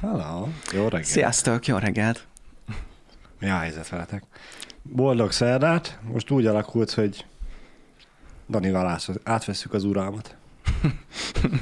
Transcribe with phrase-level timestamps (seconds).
[0.00, 0.46] Hello.
[0.72, 1.04] Jó reggelt.
[1.04, 2.26] Sziasztok, jó reggelt!
[3.40, 4.22] Mi a helyzet veletek?
[4.82, 5.98] Boldog szerdát.
[6.02, 7.26] Most úgy alakult, hogy
[8.48, 10.36] Danival át- átveszük az uralmat.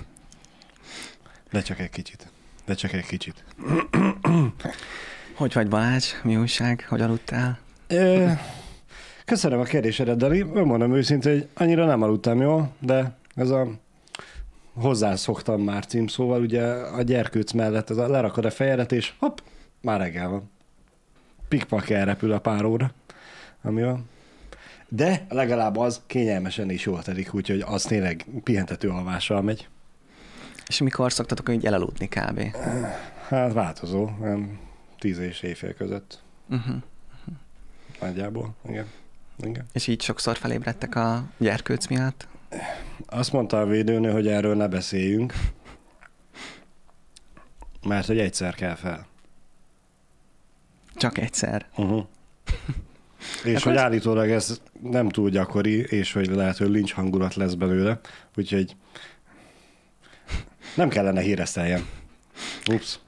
[1.53, 2.29] De csak egy kicsit.
[2.66, 3.45] De csak egy kicsit.
[5.34, 6.12] Hogy vagy Balázs?
[6.23, 6.87] Mi újság?
[6.89, 7.59] Hogy aludtál?
[7.87, 8.30] Ö,
[9.25, 10.41] köszönöm a kérdésedet, Dani.
[10.43, 13.66] Mondom őszintén, hogy annyira nem aludtam jól, de ez a
[14.81, 19.39] hozzászoktam már címszóval, ugye a gyerkőc mellett ez a lerakod a fejedet, és hopp,
[19.80, 20.51] már reggel van.
[21.48, 22.93] Pikpak elrepül a pár óra,
[23.62, 24.09] ami van.
[24.88, 29.69] De legalább az kényelmesen is jól telik, úgyhogy az tényleg pihentető alvással megy.
[30.66, 32.57] És mikor szoktatok így elaludni kb?
[33.29, 34.59] Hát változó, nem
[34.99, 36.77] tíz és éjfél között Uh-huh.
[38.01, 38.55] nagyjából.
[38.69, 38.87] Igen.
[39.37, 39.66] Igen.
[39.73, 42.29] És így sokszor felébredtek a gyerkőc miatt?
[43.07, 45.33] Azt mondta a védőnő, hogy erről ne beszéljünk,
[47.87, 49.07] mert hogy egyszer kell fel.
[50.96, 51.66] Csak egyszer.
[51.76, 52.04] Uh-huh.
[53.45, 57.35] És Hát hogy ez- állítólag ez nem túl gyakori, és hogy lehet, hogy lincs hangulat
[57.35, 58.01] lesz belőle,
[58.37, 58.76] úgyhogy
[60.74, 61.88] nem kellene híreszteljem.
[62.73, 62.99] Ups.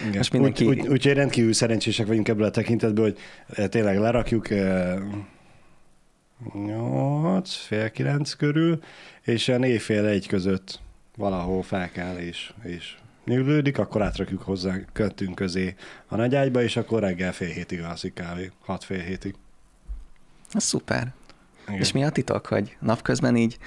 [0.00, 0.16] Igen.
[0.16, 3.04] Most mindenki- Úgy, úgy, úgyhogy rendkívül szerencsések vagyunk ebből a tekintetből,
[3.54, 4.98] hogy tényleg lerakjuk eh,
[6.52, 8.82] 8, fél 9 körül,
[9.22, 10.80] és ilyen éjfél egy között
[11.16, 15.74] valahol fel kell, és, és nyűlődik, akkor átrakjuk hozzá kötünk közé
[16.08, 19.34] a nagyágyba, és akkor reggel fél hétig alszik kávé, 6 fél hétig.
[20.52, 21.12] Ez szuper.
[21.68, 21.80] Igen.
[21.80, 23.58] És mi a titok, hogy napközben így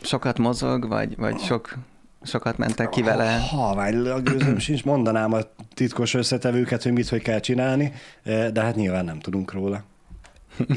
[0.00, 1.74] sokat mozog, vagy, vagy sok,
[2.22, 3.38] sokat mentek ki vele?
[3.38, 5.40] Halvány a gőzöm sincs, mondanám a
[5.74, 9.84] titkos összetevőket, hogy mit, hogy kell csinálni, eh, de hát nyilván nem tudunk róla.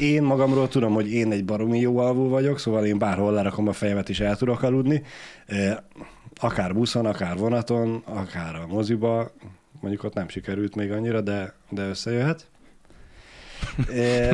[0.00, 3.72] Én magamról tudom, hogy én egy baromi jó alvó vagyok, szóval én bárhol lerakom a
[3.72, 5.02] fejemet és el tudok aludni.
[6.34, 9.30] Akár buszon, akár vonaton, akár a moziba.
[9.80, 12.46] Mondjuk ott nem sikerült még annyira, de, de összejöhet.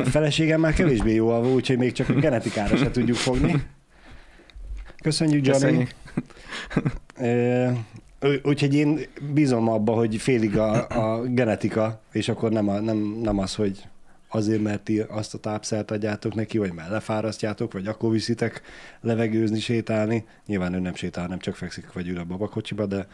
[0.03, 3.63] Feleségem már kevésbé jó alvó, úgyhogy még csak a genetikára se tudjuk fogni.
[5.03, 5.87] Köszönjük, Johnny.
[7.17, 7.77] Köszönjük.
[8.43, 8.99] Úgyhogy én
[9.33, 13.83] bízom abba, hogy félig a, a genetika, és akkor nem, a, nem, nem az, hogy
[14.31, 18.61] azért, mert ti azt a tápszert adjátok neki, vagy már lefárasztjátok, vagy akkor viszitek
[19.01, 20.25] levegőzni, sétálni.
[20.45, 23.07] Nyilván ő nem sétál, nem csak fekszik, vagy ül a babakocsiba, de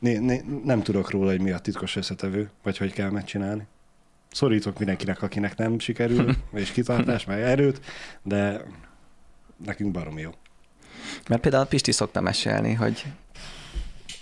[0.00, 3.66] né, né, nem tudok róla, hogy mi a titkos összetevő, vagy hogy kell megcsinálni.
[4.30, 7.80] Szorítok mindenkinek, akinek nem sikerül, és kitartás, meg erőt,
[8.22, 8.64] de
[9.64, 10.30] nekünk baromi jó.
[11.28, 13.04] Mert például Pisti szokta mesélni, hogy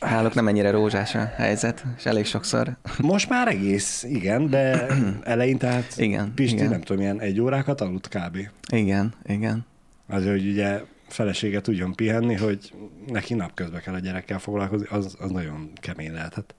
[0.00, 2.77] náluk nem ennyire rózsás a helyzet, és elég sokszor.
[2.99, 4.87] Most már egész, igen, de
[5.22, 6.69] elején tehát Igen, Pisti igen.
[6.69, 8.39] nem tudom, ilyen egy órákat aludt kb.
[8.72, 9.66] Igen, igen.
[10.09, 12.72] Azért, hogy ugye felesége tudjon pihenni, hogy
[13.06, 16.55] neki napközben kell a gyerekkel foglalkozni, az, az nagyon kemény lehetett.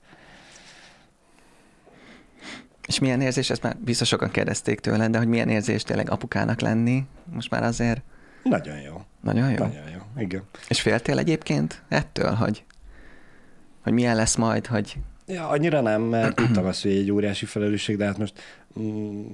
[2.87, 6.59] És milyen érzés, ezt már biztos sokan kérdezték tőle, de hogy milyen érzés tényleg apukának
[6.59, 8.01] lenni, most már azért
[8.43, 9.01] Nagyon jó.
[9.21, 9.57] nagyon jó.
[9.57, 10.43] Nagyon jó, igen.
[10.67, 12.63] És féltél egyébként ettől, hogy,
[13.81, 14.97] hogy milyen lesz majd, hogy
[15.31, 18.41] Ja, annyira nem, mert tudtam azt, hogy egy óriási felelősség, de hát most
[18.79, 19.25] mm,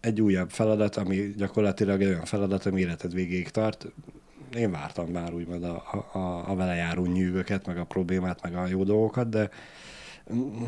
[0.00, 3.86] egy újabb feladat, ami gyakorlatilag egy olyan feladat, ami életed végéig tart.
[4.54, 5.82] Én vártam már úgymond a,
[6.12, 6.18] a,
[6.50, 9.50] a, vele járó nyűvöket, meg a problémát, meg a jó dolgokat, de
[10.34, 10.64] mm,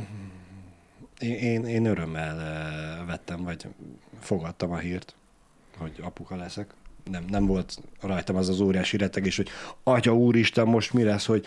[1.19, 3.67] én, én, én örömmel eh, vettem, vagy
[4.21, 5.15] fogadtam a hírt,
[5.79, 6.71] hogy apuka leszek.
[7.11, 9.49] Nem, nem volt rajtam az az óriási rettegés, hogy
[9.83, 11.47] atya úristen, most mi lesz, hogy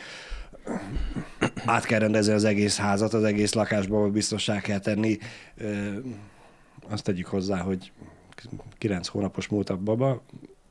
[1.65, 5.17] át kell rendezni az egész házat, az egész lakásba biztossá kell tenni.
[6.89, 7.91] Azt tegyük hozzá, hogy
[8.77, 10.23] kilenc hónapos múlt a baba,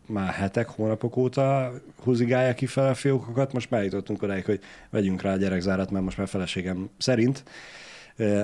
[0.06, 5.22] már hetek, hónapok óta húzigálja ki fel a fiókokat, most már jutottunk odáig, hogy vegyünk
[5.22, 7.44] rá a gyerekzárat, mert most már feleségem szerint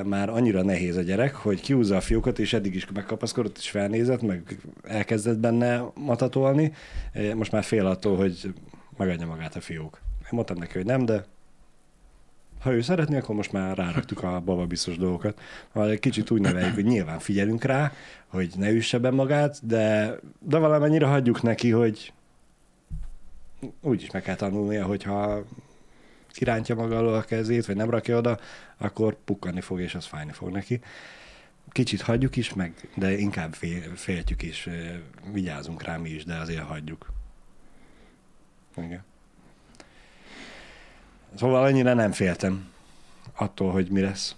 [0.04, 4.22] már annyira nehéz a gyerek, hogy kiúzza a fiókot, és eddig is megkapaszkodott, és felnézett,
[4.22, 6.72] meg elkezdett benne matatolni.
[7.34, 8.52] Most már fél attól, hogy
[8.96, 10.00] megadja magát a fiók.
[10.22, 11.24] Én mondtam neki, hogy nem, de
[12.66, 15.40] ha ő szeretné, akkor most már ráraktuk a baba biztos dolgokat.
[15.72, 17.92] Majd egy kicsit úgy neveljük, hogy nyilván figyelünk rá,
[18.26, 22.12] hogy ne üsse be magát, de, de valamennyire hagyjuk neki, hogy
[23.80, 25.44] úgy is meg kell tanulnia, hogyha
[26.28, 28.38] kirántja maga alól a kezét, vagy nem rakja oda,
[28.76, 30.80] akkor pukkanni fog, és az fájni fog neki.
[31.70, 34.70] Kicsit hagyjuk is, meg, de inkább fél, féltjük ö,
[35.32, 37.12] vigyázunk rá mi is, de azért hagyjuk.
[38.76, 39.04] Igen.
[41.36, 42.68] Szóval annyira nem féltem
[43.34, 44.36] attól, hogy mi lesz.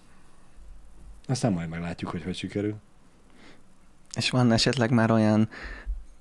[1.27, 2.75] Aztán majd meglátjuk, hogy hogy sikerül.
[4.17, 5.49] és van esetleg már olyan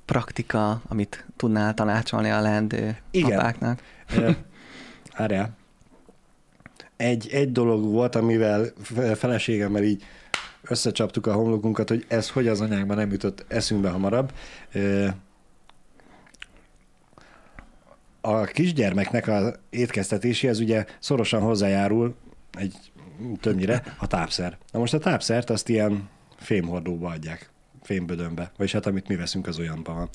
[0.06, 3.40] praktika, amit tudnál tanácsolni a leendő Igen.
[3.40, 3.82] apáknak?
[5.18, 5.56] Várjál.
[6.96, 8.66] egy, egy dolog volt, amivel
[9.16, 10.04] feleségemmel így
[10.62, 14.32] összecsaptuk a homlokunkat, hogy ez hogy az anyákban nem jutott eszünkbe hamarabb.
[18.28, 22.16] A kisgyermeknek az étkeztetéséhez ugye szorosan hozzájárul
[22.52, 22.76] egy
[23.40, 24.58] többnyire a tápszer.
[24.72, 27.50] Na most a tápszert azt ilyen fémhordóba adják,
[27.82, 30.10] fémbödönbe, vagyis hát amit mi veszünk az olyanban van.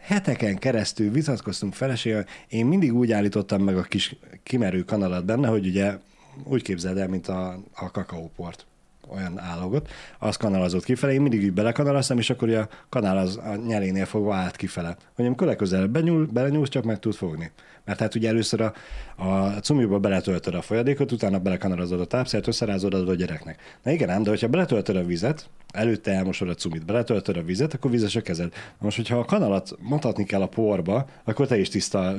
[0.00, 5.66] Heteken keresztül vitatkoztunk feleséggel, én mindig úgy állítottam meg a kis kimerő kanalat benne, hogy
[5.66, 5.98] ugye
[6.44, 8.66] úgy képzeld el, mint a, a kakaóport
[9.08, 13.54] olyan állogot, az kanalazott kifele, én mindig így belekanalaztam, és akkor a kanál az a
[13.66, 14.96] nyelénél fogva állt kifele.
[15.14, 17.50] Hogy amikor legközelebb benyúl, belenyúlsz, csak meg tud fogni.
[17.84, 18.72] Mert hát ugye először a,
[19.16, 23.60] a cumiba beletöltöd a folyadékot, utána belekanalazod a tápszert, összerázod a gyereknek.
[23.82, 27.74] Na igen ám, de hogyha beletöltöd a vizet, előtte elmosod a cumit, beletöltöd a vizet,
[27.74, 28.52] akkor vizes a kezed.
[28.78, 32.14] Most, hogyha a kanalat mutatni kell a porba, akkor te is tiszta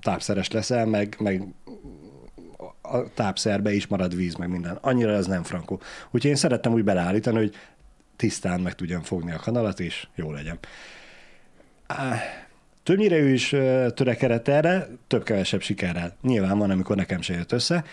[0.00, 1.44] tápszeres leszel, meg, meg
[2.92, 4.78] a tápszerbe is marad víz, meg minden.
[4.80, 5.80] Annyira ez nem frankó.
[6.04, 7.54] Úgyhogy én szerettem úgy beleállítani, hogy
[8.16, 10.58] tisztán meg tudjam fogni a kanalat, és jó legyen.
[12.82, 13.48] Többnyire ő is
[13.94, 16.16] törekedett erre, több-kevesebb sikerrel.
[16.22, 17.84] Nyilván van, amikor nekem se jött össze,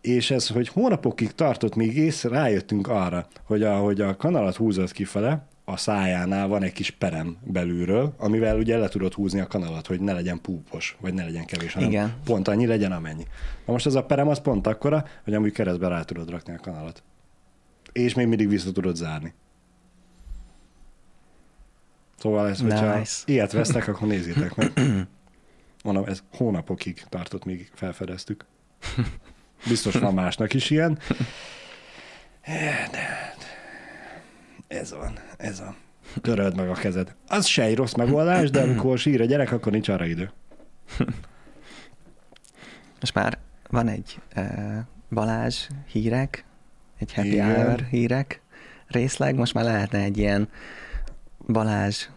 [0.00, 5.46] és ez, hogy hónapokig tartott, míg ész, rájöttünk arra, hogy ahogy a kanalat húzott kifele,
[5.68, 10.00] a szájánál van egy kis perem belülről, amivel ugye le tudod húzni a kanalat, hogy
[10.00, 12.14] ne legyen púpos, vagy ne legyen kevés, hanem Igen.
[12.24, 13.26] pont annyi legyen, amennyi.
[13.64, 16.58] Na most ez a perem az pont akkora, hogy amúgy keresztbe rá tudod rakni a
[16.58, 17.02] kanalat.
[17.92, 19.34] És még mindig vissza tudod zárni.
[22.18, 23.22] Szóval ez, hogyha nice.
[23.24, 24.72] ilyet vesztek, akkor nézzétek meg.
[25.82, 28.44] Mondom, ez hónapokig tartott, míg felfedeztük.
[29.68, 30.98] Biztos van másnak is ilyen.
[32.90, 33.34] De,
[34.68, 35.76] ez van, ez van.
[36.20, 37.14] Töröld meg a kezed.
[37.28, 40.30] Az se egy rossz megoldás, de amikor sír a gyerek, akkor nincs arra idő.
[43.00, 44.76] Most már van egy uh,
[45.10, 46.44] Balázs hírek,
[46.98, 47.54] egy happy Igen.
[47.54, 48.40] hour hírek
[48.86, 50.48] részleg, most már lehetne egy ilyen
[51.46, 52.08] Balázs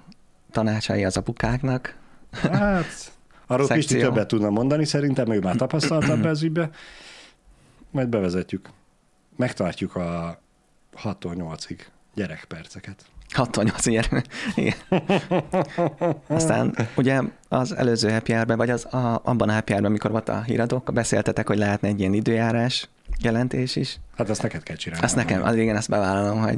[0.52, 1.98] tanácsai az apukáknak.
[2.32, 3.14] Hát,
[3.48, 6.70] arról Pisti többet tudna mondani, szerintem ő már tapasztaltabb ez ügybe.
[7.92, 8.70] Majd bevezetjük.
[9.36, 10.40] Megtartjuk a
[11.04, 11.80] 6-tól 8-ig
[12.20, 13.06] gyerekperceket.
[13.30, 14.26] 68 gyerek.
[14.56, 14.76] Igen.
[16.28, 20.30] Aztán ugye az előző happy hour vagy az a, abban a happy hour amikor volt
[20.30, 22.90] a híradók, beszéltetek, hogy lehetne egy ilyen időjárás
[23.22, 24.00] jelentés is.
[24.18, 25.06] Hát azt neked kell csinálni.
[25.06, 26.58] Azt nekem, az igen, ezt bevállalom, hogy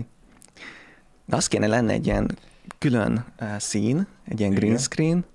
[1.26, 2.38] de az kéne lenne egy ilyen
[2.78, 4.78] külön uh, szín, egy ilyen green igen.
[4.78, 5.26] screen,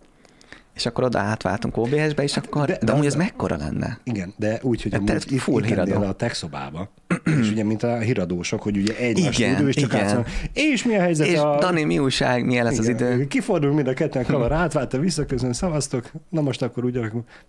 [0.77, 3.99] és akkor oda átváltunk OBS-be, és akkor, de, de, de amúgy ez mekkora lenne?
[4.05, 6.03] Igen, de úgy, hogy amúgy itt, full itt híradó.
[6.03, 6.93] a tech szobába,
[7.41, 10.27] és ugye, mint a híradósok, hogy ugye egy igen, stúdió, és csak igen.
[10.53, 11.59] és mi a helyzet és a...
[11.59, 13.27] Dani, mi újság, milyen lesz igen, az idő?
[13.27, 17.01] Kifordul mind a ketten kamera, átválta vissza, közön szavaztok, na most akkor úgy,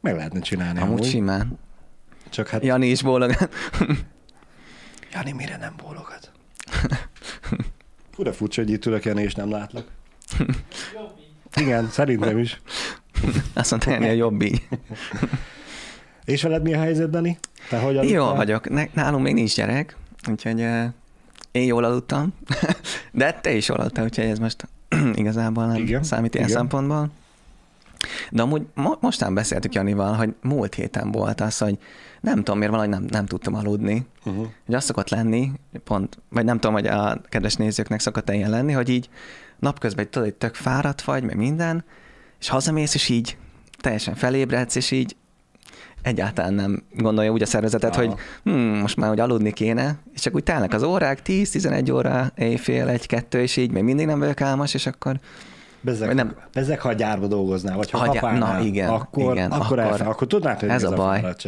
[0.01, 0.80] meg lehetne csinálni.
[0.80, 1.09] Amúgy, amúgy.
[1.09, 1.59] simán.
[2.30, 2.63] Csak hát...
[2.63, 3.50] Jani is bólogat.
[5.13, 6.31] Jani mire nem bólogat?
[8.13, 9.88] Fura furcsa, hogy itt ülök, Jani, és nem látlak.
[11.56, 12.62] Igen, szerintem is.
[13.54, 14.68] Azt mondta, a jobb így.
[16.25, 17.38] És veled mi a helyzet, Dani?
[17.69, 18.94] Te hogy Jó vagyok.
[18.94, 19.98] Nálunk még nincs gyerek,
[20.30, 20.84] úgyhogy uh,
[21.52, 22.34] én jól aludtam,
[23.12, 24.68] de te is jól aludtál, úgyhogy ez most
[25.14, 26.60] igazából nem igen, számít ilyen igen.
[26.60, 27.10] szempontból.
[28.31, 31.78] De amúgy mo- mostán beszéltük Janival, hogy múlt héten volt az, hogy
[32.21, 34.06] nem tudom miért valahogy nem, nem tudtam aludni.
[34.26, 34.47] Uh-huh.
[34.66, 35.52] Hogy az szokott lenni,
[35.83, 39.09] pont, vagy nem tudom, hogy a kedves nézőknek szokott ilyen lenni, hogy így
[39.59, 41.83] napközben tudod, hogy tök fáradt vagy, meg minden,
[42.39, 43.37] és hazamész, és így
[43.81, 45.15] teljesen felébredsz, és így
[46.01, 48.06] egyáltalán nem gondolja úgy a szervezetet, Aha.
[48.06, 52.31] hogy hm, most már hogy aludni kéne, és csak úgy telnek az órák, 10-11 óra,
[52.35, 55.19] éjfél, egy-kettő, és így még mindig nem vagyok álmas, és akkor
[55.81, 56.35] Bezzeg, nem.
[56.53, 58.19] Bezzeg, ha a gyárba dolgoznál, vagy ha Hagyá...
[58.19, 61.21] kapálnál, Na, igen, akkor, igen, akkor, akkor, elfel, akkor tudnád, hogy ez, a baj.
[61.21, 61.41] Hát,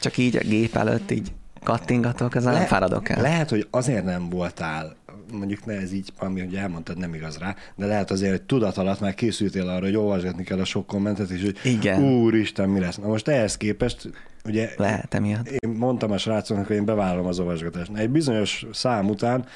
[0.00, 3.22] Csak így a gép előtt így kattingatok, ez Le, nem fáradok el.
[3.22, 4.96] Lehet, hogy azért nem voltál
[5.32, 8.76] mondjuk ne ez így, ami ugye elmondtad, nem igaz rá, de lehet azért, hogy tudat
[8.76, 12.02] alatt már készültél arra, hogy olvasgatni kell a sok kommentet, és hogy Igen.
[12.02, 12.96] úristen, mi lesz.
[12.96, 14.10] Na most ehhez képest,
[14.44, 15.46] ugye lehet emiatt.
[15.48, 17.90] Én mondtam a srácoknak, hogy én bevállalom az olvasgatást.
[17.94, 19.46] Egy bizonyos szám után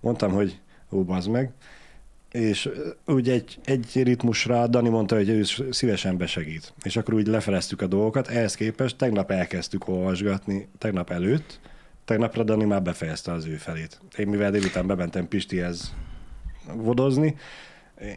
[0.00, 0.60] mondtam, hogy
[0.90, 1.52] ó, bazd meg,
[2.30, 2.68] és
[3.06, 6.72] úgy egy, egy ritmusra Dani mondta, hogy ő szívesen besegít.
[6.82, 11.60] És akkor úgy lefeleztük a dolgokat, ehhez képest tegnap elkezdtük olvasgatni, tegnap előtt,
[12.10, 14.00] tegnapra Dani már befejezte az ő felét.
[14.16, 15.94] Én mivel délután bementem Pistihez
[16.74, 17.36] vodozni,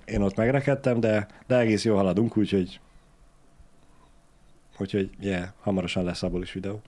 [0.06, 2.80] én ott megrekedtem, de, de egész jól haladunk, úgyhogy
[4.78, 6.82] úgyhogy yeah, hamarosan lesz abból is videó.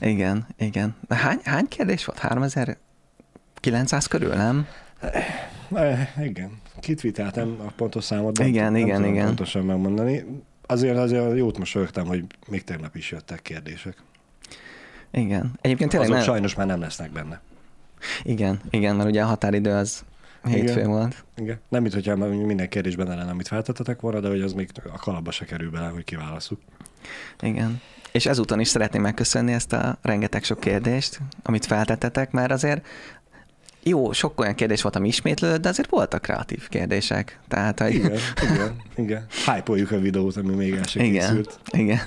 [0.00, 0.96] Igen, igen.
[1.08, 2.18] De hány, hány kérdés volt?
[2.18, 4.66] 3900 körül, nem?
[5.74, 6.60] E, igen.
[6.80, 9.26] Kitviteltem a pontos számot, igen, nem igen, tudom igen.
[9.26, 10.24] pontosan megmondani.
[10.66, 13.96] azért, azért jót mosolyogtam, hogy még tegnap is jöttek kérdések.
[15.14, 15.52] Igen.
[15.60, 16.34] Egyébként tényleg Azok nem...
[16.34, 17.40] sajnos már nem lesznek benne.
[18.22, 20.04] Igen, igen, mert ugye a határidő az
[20.44, 20.88] hétfő Igen.
[20.88, 21.24] volt.
[21.36, 21.60] Igen.
[21.68, 24.98] Nem, mint hogyha minden kérdés benne lenne, amit feltettetek volna, de hogy az még a
[24.98, 26.60] kalapba se kerül bele, hogy kiválaszuk.
[27.40, 27.80] Igen.
[28.12, 32.86] És ezúton is szeretném megköszönni ezt a rengeteg sok kérdést, amit feltettetek, mert azért
[33.82, 37.40] jó, sok olyan kérdés volt, ami ismétlődött, de azért voltak kreatív kérdések.
[37.48, 37.94] Tehát, hogy...
[37.94, 39.26] Igen, igen, igen.
[39.46, 41.58] Hype-oljuk a videót, ami még el sem Igen, készült.
[41.70, 42.00] igen.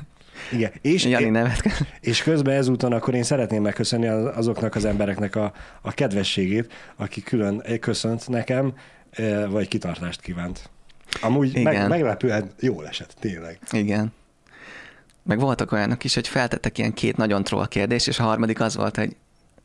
[0.51, 0.71] Igen.
[0.81, 1.63] És, Jani nevet
[2.01, 7.21] és közben ezúton akkor én szeretném megköszönni az- azoknak az embereknek a, a kedvességét, aki
[7.21, 8.73] külön köszönt nekem,
[9.09, 10.69] eh, vagy kitartást kívánt.
[11.21, 11.87] Amúgy meg, Igen.
[11.87, 13.59] meglepően jól esett, tényleg.
[13.71, 14.13] Igen.
[15.23, 18.75] Meg voltak olyanok is, hogy feltettek ilyen két nagyon troll kérdés, és a harmadik az
[18.75, 19.15] volt, hogy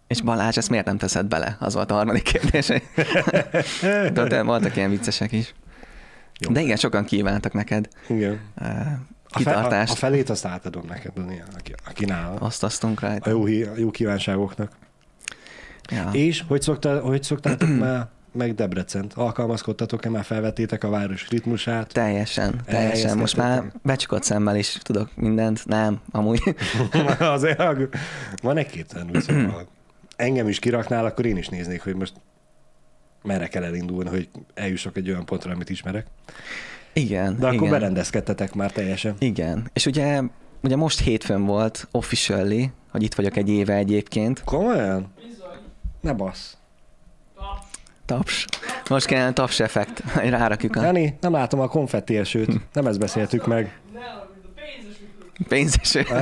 [0.06, 1.56] és Balázs, ezt miért nem teszed bele?
[1.60, 2.68] Az volt a harmadik kérdés.
[4.12, 5.54] De voltak ilyen viccesek is.
[6.38, 6.52] Jó.
[6.52, 8.40] De igen, sokan kívántak neked Igen.
[9.34, 9.92] Uh, A, fe, a, kitartást.
[9.92, 12.36] a felét azt átadom neked, Dani, aki, aki nála.
[12.40, 13.30] Osztoztunk A rajta.
[13.30, 14.72] jó, hí- a jó kívánságoknak.
[15.90, 16.08] Ja.
[16.12, 19.12] És hogy, szokta, hogy szoktátok már meg Debrecent?
[19.12, 21.92] Alkalmazkodtatok-e, már felvettétek a város ritmusát?
[21.92, 23.18] Teljesen, teljesen.
[23.18, 25.66] Most már becsukott szemmel is tudok mindent.
[25.66, 26.42] Nem, amúgy.
[27.18, 27.62] Azért
[28.42, 29.66] van egy-két szóval
[30.16, 32.12] engem is kiraknál, akkor én is néznék, hogy most
[33.22, 36.06] merre kell elindulni, hogy eljussak egy olyan pontra, amit ismerek.
[36.92, 37.70] Igen, De akkor igen.
[37.70, 39.14] berendezkedtetek már teljesen.
[39.18, 39.70] Igen.
[39.72, 40.22] És ugye,
[40.62, 44.42] ugye most hétfőn volt officially, hogy itt vagyok egy éve egyébként.
[44.44, 45.12] Komolyan?
[46.00, 46.56] Ne bassz.
[48.06, 48.46] Taps.
[48.88, 52.60] Most kellene taps effekt, hogy rárakjuk a Jani, nem látom a konfetti esőt.
[52.72, 53.80] Nem ezt beszéltük meg.
[55.48, 56.04] pénzeső.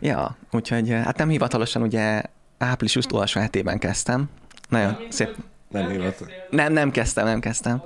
[0.00, 2.22] Ja, úgyhogy hát nem hivatalosan ugye
[2.58, 4.28] április utolsó hetében kezdtem.
[4.68, 5.36] Nagyon szép.
[5.70, 6.26] Nem hivat.
[6.50, 7.82] Nem, nem kezdtem, nem kezdtem.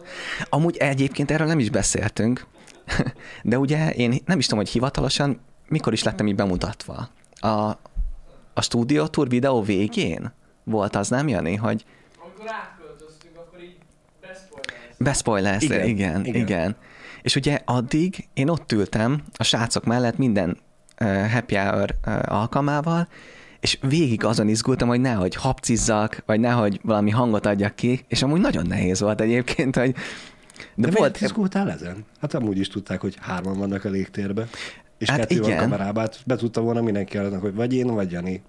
[0.48, 2.46] Amúgy egyébként erről nem is beszéltünk,
[3.42, 7.08] de ugye én nem is tudom, hogy hivatalosan mikor is lettem így bemutatva.
[7.40, 7.48] A,
[8.54, 10.32] a stúdió tour videó végén
[10.64, 11.84] volt az, nem Jani, hogy
[12.22, 13.76] Amikor átköltöztünk, akkor így.
[14.98, 16.40] Bespoilereztél, Igen, igen, igen, igen.
[16.40, 16.76] igen.
[17.22, 20.58] És ugye addig én ott ültem a srácok mellett minden
[21.00, 23.08] uh, happy hour uh, alkalmával,
[23.60, 28.40] és végig azon izgultam, hogy nehogy hapcizzak, vagy nehogy valami hangot adjak ki, és amúgy
[28.40, 29.94] nagyon nehéz volt egyébként, hogy
[30.74, 32.04] De, de, volt, izgultál ezen?
[32.20, 34.48] Hát amúgy is tudták, hogy hárman vannak a légtérben.
[34.98, 35.60] És Hát kettő van igen.
[35.62, 38.42] kamerában, hát be tudta volna mindenki arra, hogy vagy én, vagy Jani.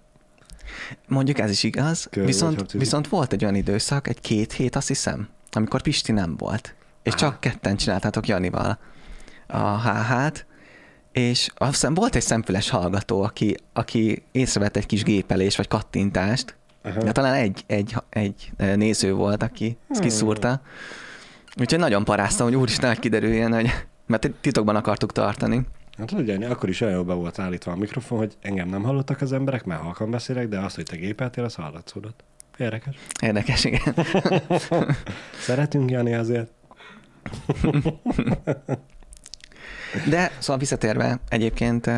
[1.07, 4.87] mondjuk ez is igaz, Körül viszont, viszont volt egy olyan időszak, egy két hét azt
[4.87, 7.21] hiszem, amikor Pisti nem volt, és Aha.
[7.21, 8.79] csak ketten csináltátok Janival
[9.47, 10.45] a HH-t,
[11.19, 16.55] és azt hiszem volt egy szemfüles hallgató, aki, aki észrevett egy kis gépelés vagy kattintást,
[16.83, 17.03] Aha.
[17.03, 20.09] de talán egy, egy, egy néző volt, aki ezt Hmm.
[20.09, 20.61] kiszúrta.
[21.59, 23.69] Úgyhogy nagyon paráztam, hogy úristen, hogy kiderüljön, hogy
[24.05, 25.61] mert titokban akartuk tartani.
[25.97, 29.33] Hát Jani, akkor is olyan be volt állítva a mikrofon, hogy engem nem hallottak az
[29.33, 32.23] emberek, mert halkan beszélek, de azt, hogy te gépeltél, az hallatszódott.
[32.57, 32.95] Érdekes.
[33.21, 33.95] Érdekes, igen.
[35.47, 36.51] Szeretünk, Jani, azért.
[40.09, 41.89] De szóval visszatérve egyébként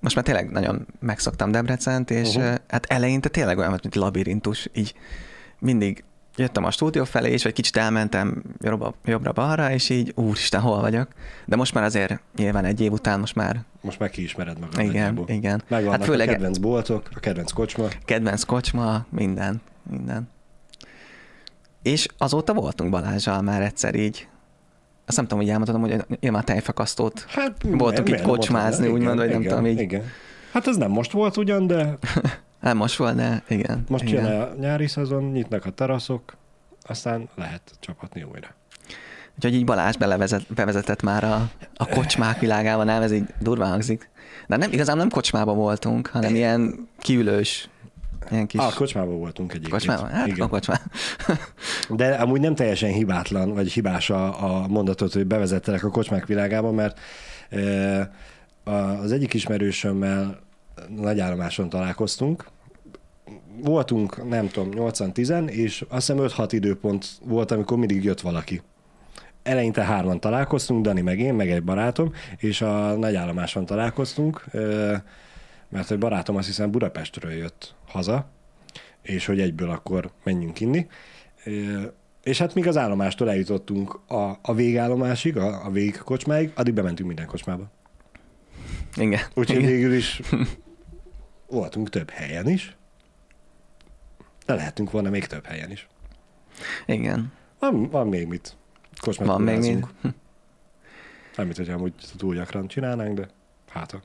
[0.00, 2.54] most már tényleg nagyon megszoktam Debrecent, és Uh-huh.
[2.68, 4.94] hát eleinte tényleg olyan volt, mint labirintus, így
[5.58, 6.04] mindig
[6.36, 11.08] jöttem a stúdió felé, és vagy kicsit elmentem jobbra- jobbra-balra, és így úristen, hol vagyok.
[11.46, 14.74] De most már azért nyilván egy év után most már Most már kiismered magad.
[14.74, 15.24] igen, nagyjából.
[15.28, 15.62] igen.
[15.68, 17.84] Megvannak Hát főleg a kedvenc boltok, a kedvenc kocsma.
[18.04, 20.28] kedvenc kocsma, minden, minden.
[21.82, 24.28] És azóta voltunk Balázsal már egyszer így.
[25.10, 29.40] Azt nem tudom, hogy elmondhatom, hogy nyilván tejfakasztót Hát, Voltunk itt kocsmázni, úgymond, vagy nem
[29.40, 29.80] igen, tudom, így.
[29.80, 30.02] Igen.
[30.52, 31.98] Hát ez nem most volt ugyan, de
[32.60, 33.84] nem most volt, de igen.
[33.88, 34.24] most igen.
[34.24, 36.36] jön a nyári szezon, nyitnak a teraszok,
[36.82, 38.48] aztán lehet csapatni újra.
[39.34, 44.10] Úgyhogy így Balázs belevezet, bevezetett már a, a kocsmák világába, nem, ez így durván hangzik.
[44.46, 47.68] De nem, igazán nem kocsmában voltunk, hanem ilyen kiülős,
[48.30, 49.72] ilyen kis Ah, kocsmában voltunk egyébként.
[49.72, 50.08] kocsmában.
[50.08, 50.48] Hát Igen.
[50.48, 50.86] kocsmában.
[51.88, 56.72] De amúgy nem teljesen hibátlan, vagy hibás a, a mondatot, hogy bevezettelek a kocsmák világába,
[56.72, 56.98] mert
[57.50, 58.10] e,
[58.64, 60.38] az egyik ismerősömmel
[60.96, 62.46] nagyállomáson találkoztunk,
[63.62, 68.62] voltunk, nem tudom, 8-10, és azt hiszem 5-6 időpont volt, amikor mindig jött valaki.
[69.42, 74.58] Eleinte hárman találkoztunk, Dani meg én, meg egy barátom, és a nagyállomáson találkoztunk, e,
[75.70, 78.30] mert hogy barátom azt hiszem Budapestről jött haza,
[79.02, 80.86] és hogy egyből akkor menjünk inni.
[82.22, 87.26] És hát míg az állomástól eljutottunk a, a végállomásig, a, a végkocsmáig, addig bementünk minden
[87.26, 87.70] kocsmába.
[88.96, 89.20] Igen.
[89.34, 90.20] Úgyhogy végül is
[91.46, 92.76] voltunk több helyen is,
[94.46, 95.88] de lehetünk volna még több helyen is.
[96.86, 97.32] Igen.
[97.58, 98.56] Van, van még mit.
[99.00, 99.62] Kocsmát Van még mi.
[99.62, 99.90] kurázunk.
[101.36, 103.28] Nem, hogy amúgy túl gyakran csinálnánk, de
[103.68, 104.00] hát.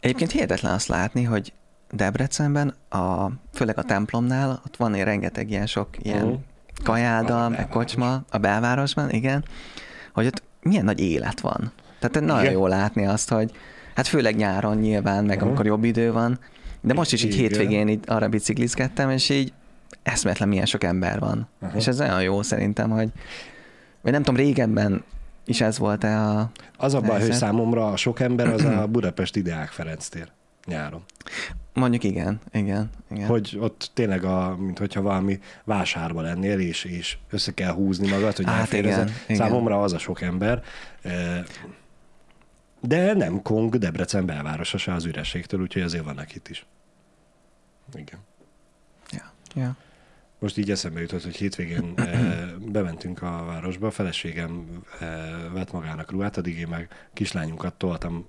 [0.00, 1.52] Egyébként hihetetlen azt látni, hogy
[1.90, 6.40] Debrecenben, a, főleg a templomnál, ott van egy rengeteg ilyen sok ilyen uh-huh.
[6.84, 9.44] kajáda, a meg kocsma a belvárosban, igen,
[10.12, 11.72] hogy ott milyen nagy élet van.
[11.98, 12.52] Tehát nagyon igen.
[12.52, 13.52] jó látni azt, hogy
[13.94, 15.48] hát főleg nyáron nyilván, meg uh-huh.
[15.48, 16.38] amikor jobb idő van,
[16.80, 17.40] de most is így igen.
[17.40, 19.52] hétvégén így arra biciklizgettem, és így
[20.02, 21.48] eszmetlen milyen sok ember van.
[21.60, 21.78] Uh-huh.
[21.78, 23.08] És ez olyan jó szerintem, hogy
[24.00, 25.04] vagy nem tudom, régebben
[25.48, 26.50] is ez volt-e a...
[26.76, 30.28] Az a baj, hogy számomra a sok ember az a Budapest Ideák Ferenc tér
[30.66, 31.04] nyáron.
[31.74, 33.26] Mondjuk igen, igen, igen.
[33.26, 38.36] Hogy ott tényleg, a, mint hogyha valami vásárba lennél, és, és össze kell húzni magad,
[38.36, 39.36] hogy hát igen, igen.
[39.36, 40.62] Számomra az a sok ember.
[41.02, 41.44] Eh,
[42.80, 46.66] de nem Kong, Debrecen belvárosa se az ürességtől, úgyhogy azért vannak itt is.
[47.94, 48.18] Igen.
[49.10, 49.76] Ja, ja.
[50.38, 52.04] Most így eszembe jutott, hogy hétvégén e,
[52.76, 55.06] bementünk a városba, a feleségem e,
[55.52, 58.26] vett magának ruhát, addig én meg kislányunkat toltam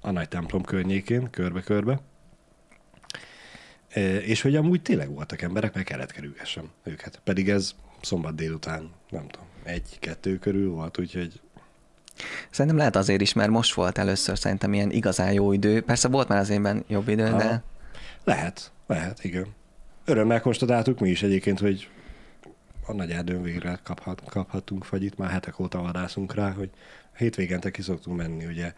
[0.00, 2.00] a nagy templom környékén, körbe-körbe.
[3.88, 7.20] E, és hogy amúgy tényleg voltak emberek, meg kellett kerülgessem őket.
[7.24, 11.40] Pedig ez szombat délután, nem tudom, egy-kettő körül volt, úgyhogy
[12.50, 15.82] Szerintem lehet azért is, mert most volt először szerintem ilyen igazán jó idő.
[15.82, 17.36] Persze volt már az évben jobb idő, ha.
[17.36, 17.62] de...
[18.24, 19.46] Lehet, lehet, igen.
[20.08, 21.88] Örömmel konstatáltuk mi is egyébként, hogy
[22.86, 26.70] a nagy erdőn végre kaphat, kaphatunk fagyit, már hetek óta vadászunk rá, hogy
[27.16, 28.72] hétvégente ki szoktunk menni, ugye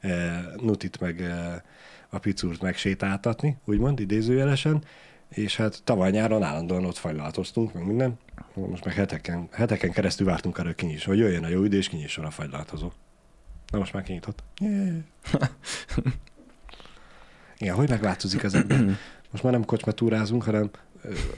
[0.00, 1.62] e, Nutit meg e,
[2.08, 4.84] a picúrt megsétáltatni, úgymond idézőjelesen,
[5.28, 8.18] és hát tavaly nyáron állandóan ott fajlátoztunk, meg minden.
[8.54, 11.88] Most meg heteken, heteken keresztül vártunk arra, hogy kinyis, hogy jöjjön a jó idő, és
[11.88, 12.92] kinyisson a fajlátozó.
[13.72, 14.42] Na most már kinyitott.
[14.60, 14.96] Yeah.
[17.58, 18.98] Igen, hogy megváltozik ez ebben?
[19.34, 20.70] Most már nem kocsmatúrázunk, hanem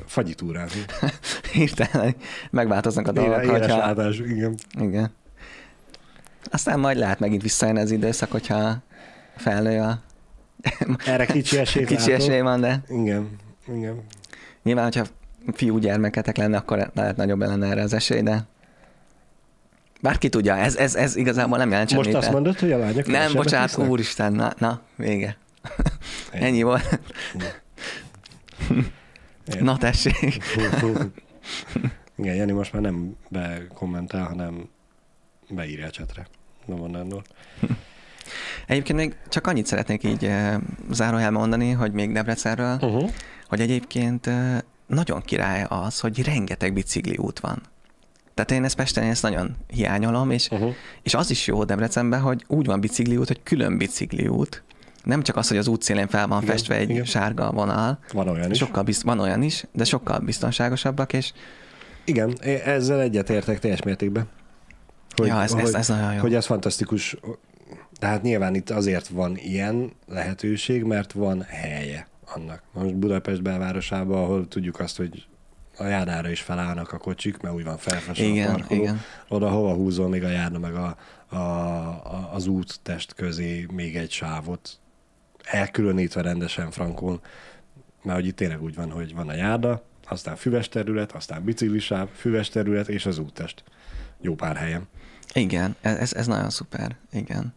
[0.07, 0.85] fagyitúrázunk.
[1.53, 2.15] Hirtelen
[2.51, 3.43] megváltoznak a dolgok.
[3.43, 3.77] Éles hogyha...
[3.77, 4.55] látás, igen.
[4.81, 5.11] Igen.
[6.51, 8.77] Aztán majd lehet megint visszajön az időszak, hogyha
[9.37, 10.01] felnő a...
[11.07, 12.83] Erre kicsi esély Kicsi esély van, de...
[12.89, 13.29] Igen,
[13.69, 14.03] igen.
[14.63, 15.05] Nyilván, hogyha
[15.53, 18.47] fiú gyermeketek lenne, akkor lehet nagyobb lenne erre az esély, de
[20.01, 22.05] Bárki tudja, ez, ez, ez igazából nem jelent semmit.
[22.05, 23.89] Most azt mondod, hogy a lányok Nem, bocsánat, hisznek?
[23.89, 25.37] úristen, na, na vége.
[26.33, 26.63] Ennyi, Ennyi
[29.61, 30.45] Na tessék.
[32.17, 34.69] Igen, Jani most már nem bekommentál, hanem
[35.49, 36.27] beírja a csetre.
[36.65, 37.23] Nem mondanul.
[38.67, 40.55] Egyébként még csak annyit szeretnék így uh,
[40.91, 43.11] zárójel mondani, hogy még Debrecenről, uh-huh.
[43.49, 47.63] hogy egyébként uh, nagyon király az, hogy rengeteg bicikli út van.
[48.35, 50.75] Tehát én ezt Pesten ezt nagyon hiányolom, és, uh-huh.
[51.03, 54.63] és az is jó Debrecenben, hogy úgy van bicikliút, hogy külön bicikliút,
[55.07, 57.05] nem csak az, hogy az útszélén fel van igen, festve egy igen.
[57.05, 57.99] sárga vonal.
[58.13, 58.59] Van olyan is.
[58.59, 61.33] Sokkal bizt, van olyan is, de sokkal biztonságosabbak, és...
[62.05, 64.29] Igen, ezzel egyetértek teljes mértékben.
[65.17, 66.21] Hogy, ja, ez, hogy, ez, ez nagyon jó.
[66.21, 67.17] Hogy ez fantasztikus.
[67.99, 72.63] Tehát nyilván itt azért van ilyen lehetőség, mert van helye annak.
[72.73, 75.27] Most Budapest belvárosában, ahol tudjuk azt, hogy
[75.79, 78.81] a járdára is felállnak a kocsik, mert úgy van felfestve igen, a parkoló.
[78.81, 79.01] Igen.
[79.29, 80.97] Oda hova húzol még a járna meg a,
[81.29, 84.81] a, a, az úttest közé még egy sávot,
[85.47, 87.21] elkülönítve rendesen frankon,
[88.03, 92.09] mert hogy itt tényleg úgy van, hogy van a járda, aztán füves terület, aztán biciklisáv,
[92.15, 93.65] füves terület és az úttest.
[94.21, 94.89] Jó pár helyen.
[95.33, 97.55] Igen, ez, ez nagyon szuper, igen.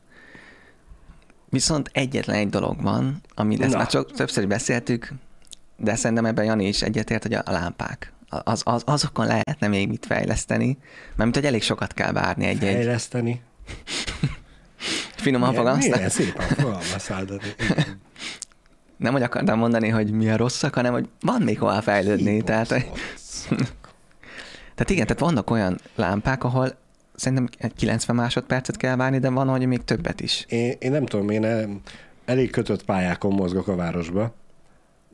[1.50, 3.78] Viszont egyetlen egy dolog van, amit ezt Na.
[3.78, 5.14] már csak többször beszéltük,
[5.78, 8.14] de szerintem ebben Jani is egyetért, hogy a lámpák.
[8.30, 10.78] Az, az, azokon lehetne még mit fejleszteni,
[11.16, 12.74] mert hogy elég sokat kell várni egy-egy.
[12.74, 13.42] Fejleszteni?
[15.20, 15.96] Finoman fogalmaztál?
[15.96, 17.26] Milyen szépen fogalmaztál,
[18.98, 22.42] Nem, hogy akartam mondani, hogy milyen rosszak, hanem, hogy van még hol fejlődni.
[22.42, 22.68] Tehát,
[24.76, 26.78] tehát igen, tehát vannak olyan lámpák, ahol
[27.16, 30.46] szerintem egy 90 másodpercet kell várni, de van, hogy még többet is.
[30.48, 31.46] Én, én nem tudom, én
[32.26, 34.34] elég kötött pályákon mozgok a városba,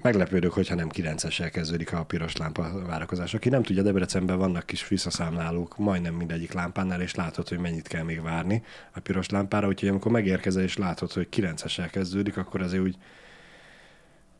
[0.05, 3.33] Meglepődök, hogyha nem 9-essel kezdődik a piros lámpa várakozás.
[3.33, 8.03] Aki nem tudja, Debrecenben vannak kis visszaszámlálók majdnem mindegyik lámpánál, és látod, hogy mennyit kell
[8.03, 8.63] még várni
[8.93, 12.95] a piros lámpára, úgyhogy amikor megérkezel és látod, hogy 9-essel kezdődik, akkor azért úgy,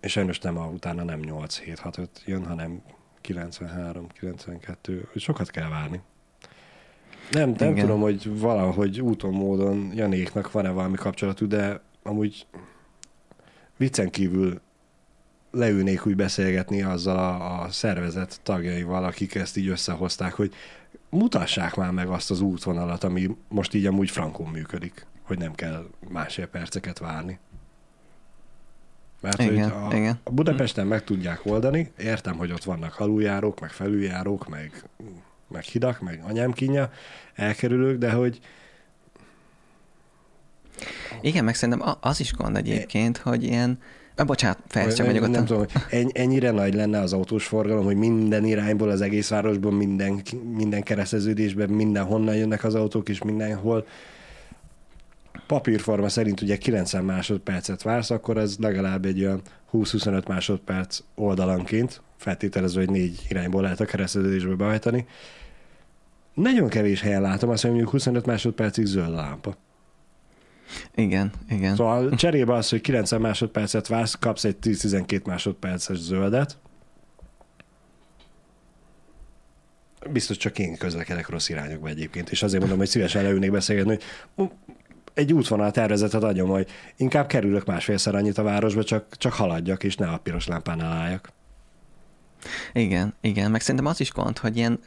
[0.01, 2.81] és sajnos nem a, utána nem 8, 7, 6, 5 jön, hanem
[3.21, 6.01] 93, 92, hogy sokat kell várni.
[7.31, 7.85] Nem, nem Igen.
[7.85, 12.47] tudom, hogy valahogy úton, módon Janéknak van-e valami kapcsolatú, de amúgy
[13.77, 14.63] viccen kívül
[15.55, 20.53] leülnék úgy beszélgetni azzal a, a szervezet tagjaival, akik ezt így összehozták, hogy
[21.09, 25.89] mutassák már meg azt az útvonalat, ami most így amúgy frankon működik, hogy nem kell
[26.09, 27.39] másfél perceket várni.
[29.21, 30.19] Mert igen, hogy a, igen.
[30.23, 34.83] a Budapesten meg tudják oldani, értem, hogy ott vannak aluljárók, meg felüljárók, meg,
[35.47, 36.91] meg hidak, meg anyámkínja,
[37.33, 38.39] elkerülők, de hogy
[41.21, 43.79] Igen, meg szerintem az is gond egyébként, hogy ilyen
[44.23, 48.89] bocsánat, fejezd csak Nem tudom, hogy ennyire nagy lenne az autós forgalom, hogy minden irányból,
[48.89, 50.21] az egész városban, minden,
[50.55, 53.85] minden kereszteződésben, mindenhonnan jönnek az autók, és mindenhol
[55.47, 59.41] papírforma szerint ugye 90 másodpercet vársz, akkor ez legalább egy olyan
[59.73, 65.05] 20-25 másodperc oldalanként, feltételező, hogy négy irányból lehet a kereszteződésbe behajtani.
[66.33, 69.55] Nagyon kevés helyen látom azt, hogy mondjuk 25 másodpercig zöld a lámpa.
[70.95, 71.75] Igen, igen.
[71.75, 76.57] Szóval cserébe az, hogy 90 másodpercet vársz, kapsz egy 10-12 másodperces zöldet.
[80.11, 83.97] Biztos csak én közlekedek rossz irányokba egyébként, és azért mondom, hogy szívesen leülnék beszélgetni,
[84.35, 84.49] hogy
[85.13, 89.95] egy útvonal tervezetet adjam, hogy inkább kerülök másfélszer annyit a városba, csak, csak haladjak, és
[89.95, 91.29] ne a piros lámpánál álljak.
[92.73, 94.79] Igen, igen, meg szerintem az is gond, hogy ilyen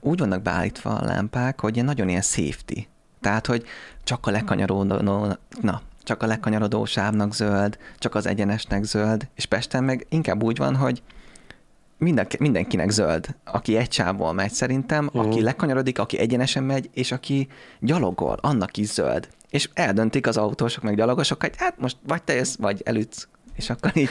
[0.00, 2.86] úgy vannak beállítva a lámpák, hogy ilyen nagyon ilyen safety.
[3.24, 3.64] Tehát, hogy
[4.02, 4.82] csak a lekanyarodó,
[5.60, 10.56] na, csak a lekanyarodó sávnak zöld, csak az egyenesnek zöld, és Pesten meg inkább úgy
[10.56, 11.02] van, hogy
[11.98, 15.26] mindenki, mindenkinek zöld, aki egy sávból megy szerintem, uh-huh.
[15.26, 17.48] aki lekanyarodik, aki egyenesen megy, és aki
[17.80, 19.28] gyalogol, annak is zöld.
[19.50, 23.70] És eldöntik az autósok, meg gyalogosok, hogy hát most vagy te jössz, vagy elütsz és
[23.70, 24.08] akkor így,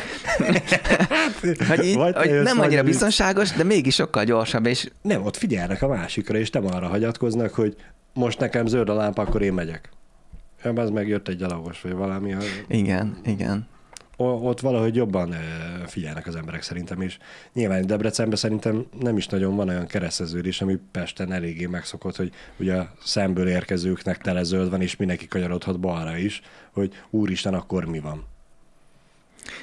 [1.67, 4.65] hogy, így hogy nem annyira biztonságos, de mégis sokkal gyorsabb.
[4.65, 4.89] És...
[5.01, 7.75] Nem, ott figyelnek a másikra, és nem arra hagyatkoznak, hogy
[8.13, 9.89] most nekem zöld a lámpa, akkor én megyek.
[10.63, 12.35] Ja, az meg jött egy gyalogos, vagy valami.
[12.67, 13.67] Igen, igen.
[14.17, 15.35] Ott valahogy jobban
[15.85, 17.17] figyelnek az emberek szerintem is.
[17.53, 22.75] Nyilván Debrecenben szerintem nem is nagyon van olyan kereszteződés, ami Pesten eléggé megszokott, hogy ugye
[22.75, 27.99] a szemből érkezőknek tele zöld van, és mindenki kanyarodhat balra is, hogy úristen, akkor mi
[27.99, 28.25] van.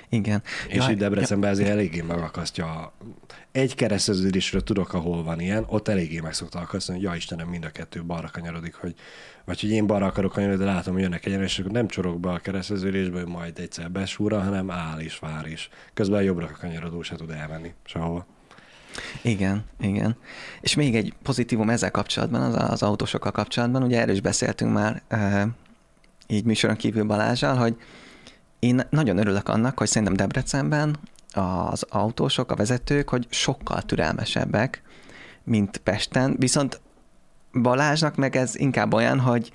[0.08, 0.42] Igen.
[0.68, 1.56] És ja, itt Debrecenben ja.
[1.56, 2.92] ezért eléggé megakasztja.
[3.52, 7.64] Egy kereszteződésről tudok, ahol van ilyen, ott eléggé meg szokta akasztani, hogy ja Istenem, mind
[7.64, 8.94] a kettő balra kanyarodik, hogy,
[9.44, 12.20] vagy hogy én balra akarok kanyarodni, de látom, hogy jönnek egyenes, és akkor nem csorog
[12.20, 15.68] be a kereszteződésbe, hogy majd egyszer besúra, hanem áll és vár is.
[15.94, 18.26] Közben jobbra a kanyarodó se tud elmenni sehova.
[19.22, 20.16] Igen, igen.
[20.60, 25.02] És még egy pozitívum ezzel kapcsolatban, az, az autósokkal kapcsolatban, ugye erről is beszéltünk már
[25.08, 25.48] e,
[26.26, 27.76] így műsoron kívül Balázsal, hogy
[28.60, 30.96] én nagyon örülök annak, hogy szerintem Debrecenben
[31.32, 34.82] az autósok, a vezetők, hogy sokkal türelmesebbek,
[35.44, 36.80] mint Pesten, viszont
[37.62, 39.52] Balázsnak meg ez inkább olyan, hogy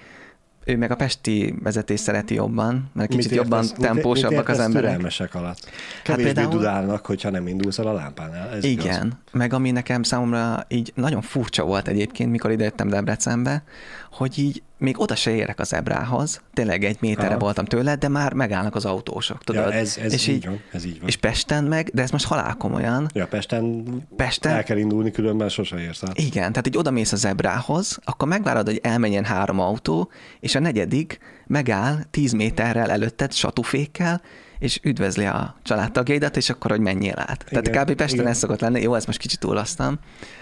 [0.65, 4.60] ő meg a pesti vezetés szereti jobban, mert kicsit mit jobban értesz, tempósabbak mit, az
[4.60, 4.89] emberek.
[4.89, 5.65] türelmesek alatt?
[5.65, 8.50] Hát Kevésbé hát például, dudálnak, hogyha nem indulsz el a lámpánál.
[8.50, 9.18] Ez igen, igaz.
[9.32, 13.63] meg ami nekem számomra így nagyon furcsa volt egyébként, mikor idejöttem Debrecenbe,
[14.12, 17.38] hogy így még oda se érek az ebrához, tényleg egy méterre Aha.
[17.38, 19.72] voltam tőle, de már megállnak az autósok, tudod?
[19.72, 21.08] Ja, ez, ez és így, így van, ez így van.
[21.08, 23.10] És Pesten meg, de ez most halálkomolyan.
[23.14, 23.86] Ja, Pesten,
[24.16, 26.20] Pesten el kell indulni, különben sose érsz át.
[26.20, 30.60] Igen, tehát így oda mész az ebrához, akkor megvárod, hogy elmenjen három autó, és a
[30.60, 34.22] negyedik megáll tíz méterrel előtted satufékkel,
[34.60, 37.46] és üdvözli a családtagjaidat, és akkor, hogy menjél át.
[37.50, 37.96] Igen, Tehát kb.
[37.96, 38.32] Pesten igen.
[38.32, 40.00] ez szokott lenni, jó, ez most kicsit túlasztam,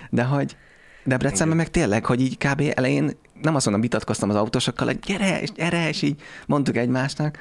[0.09, 0.55] de hogy
[1.03, 2.71] Debrecenben meg tényleg, hogy így kb.
[2.75, 3.11] elején
[3.43, 7.37] nem azt mondom, vitatkoztam az autósokkal, hogy gyere, és gyere, és így mondtuk egymásnak,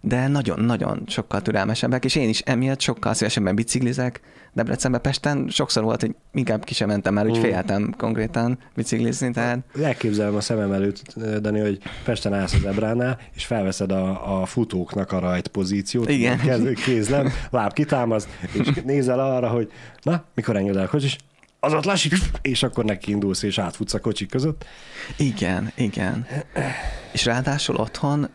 [0.00, 4.20] de nagyon-nagyon sokkal türelmesebbek, és én is emiatt sokkal szívesebben biciklizek.
[4.52, 7.40] Debrecenbe, Pesten sokszor volt, hogy inkább ki sem mentem el, úgy mm.
[7.40, 9.30] féltem konkrétan biciklizni.
[9.30, 9.58] Tehát...
[9.82, 15.12] Elképzelem a szemem előtt, Dani, hogy Pesten állsz a Debránál, és felveszed a, a futóknak
[15.12, 16.74] a rajt pozíciót, Igen.
[16.84, 21.16] kézlem, láb kitámaszt, és nézel arra, hogy na, mikor enged el a kocsis,
[21.60, 24.64] az ott lassít, és akkor neki indulsz, és átfutsz a kocsik között.
[25.16, 26.26] Igen, igen.
[27.12, 28.28] És ráadásul otthon,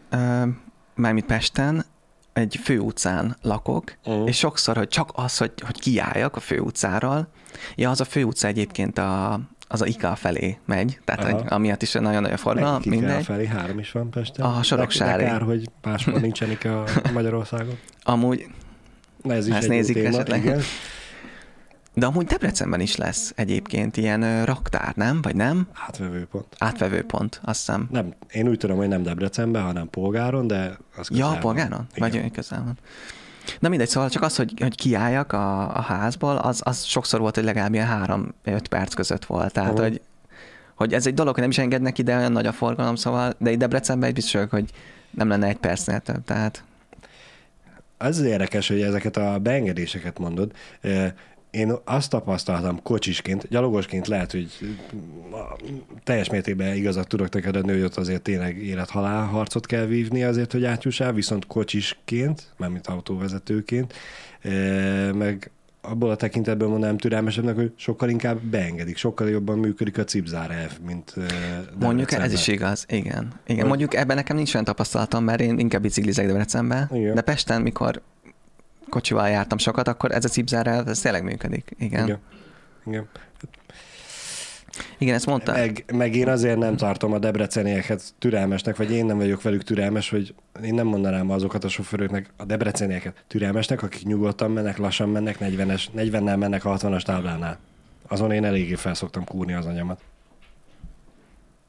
[0.95, 1.85] mármint Pesten,
[2.33, 4.27] egy főutcán lakok, uh-huh.
[4.27, 7.27] és sokszor, hogy csak az, hogy, hogy kiálljak a főutcáról,
[7.75, 11.91] ja, az a főutca egyébként a, az a IKA felé megy, tehát hogy amiatt is
[11.91, 13.23] nagyon nagy a forgalom, mindegy.
[13.23, 14.45] felé három is van Pesten.
[14.45, 15.23] A Soroksári.
[15.23, 16.83] Kár, hogy máshol nincsen IKA
[17.13, 17.77] Magyarországon.
[18.03, 18.47] Amúgy,
[19.21, 20.43] Na ez is ezt nézik téma, esetleg.
[20.43, 20.61] Igen.
[21.95, 25.21] De amúgy Debrecenben is lesz egyébként ilyen raktár, nem?
[25.21, 25.67] Vagy nem?
[25.87, 26.45] Átvevőpont.
[26.57, 27.87] Átvevőpont, azt hiszem.
[27.91, 31.87] Nem, én úgy tudom, hogy nem Debrecenben, hanem Polgáron, de az Ja, Polgáron?
[31.95, 32.09] Igen.
[32.09, 32.77] Vagy közel van.
[33.59, 37.35] Na mindegy, szóval csak az, hogy, hogy kiálljak a, a házból, az, az sokszor volt,
[37.35, 39.53] hogy legalább ilyen három-öt perc között volt.
[39.53, 39.87] Tehát, uh-huh.
[39.87, 40.01] hogy,
[40.75, 43.51] hogy ez egy dolog, hogy nem is engednek ide, olyan nagy a forgalom, szóval, de
[43.51, 44.69] itt Debrecenben egy biztos, hogy
[45.09, 46.63] nem lenne egy percnél több, tehát...
[47.97, 50.51] Az érdekes, hogy ezeket a beengedéseket mondod
[51.55, 54.75] én azt tapasztaltam kocsisként, gyalogosként lehet, hogy
[56.03, 60.51] teljes mértékben igazat tudok neked adni, hogy ott azért tényleg élet-halál harcot kell vívni azért,
[60.51, 63.93] hogy átjussál, viszont kocsisként, mármint autóvezetőként,
[65.13, 70.51] meg abból a tekintetben mondanám türelmesebbnek, hogy sokkal inkább beengedik, sokkal jobban működik a cipzár
[70.51, 71.23] elv, mint uh,
[71.79, 73.33] Mondjuk ez is igaz, igen.
[73.47, 73.67] igen.
[73.67, 77.15] Mondjuk ebben nekem nincs olyan tapasztalatom, mert én inkább biciklizek Debrecenben, igen.
[77.15, 78.01] de Pesten, mikor
[78.89, 81.71] kocsival jártam sokat, akkor ez a cipzár elv, ez tényleg működik.
[81.77, 82.03] Igen.
[82.03, 82.19] Igen.
[82.85, 83.07] igen.
[84.97, 85.51] Igen, ezt mondta.
[85.51, 90.09] Meg, meg én azért nem tartom a debrecenieket türelmesnek, vagy én nem vagyok velük türelmes,
[90.09, 95.37] hogy én nem mondanám azokat a sofőröknek, a debrecenieket türelmesnek, akik nyugodtan mennek, lassan mennek,
[95.39, 97.57] 40-es, 40-nel mennek 60-as táblánál.
[98.07, 100.01] Azon én eléggé felszoktam kúrni az anyamat.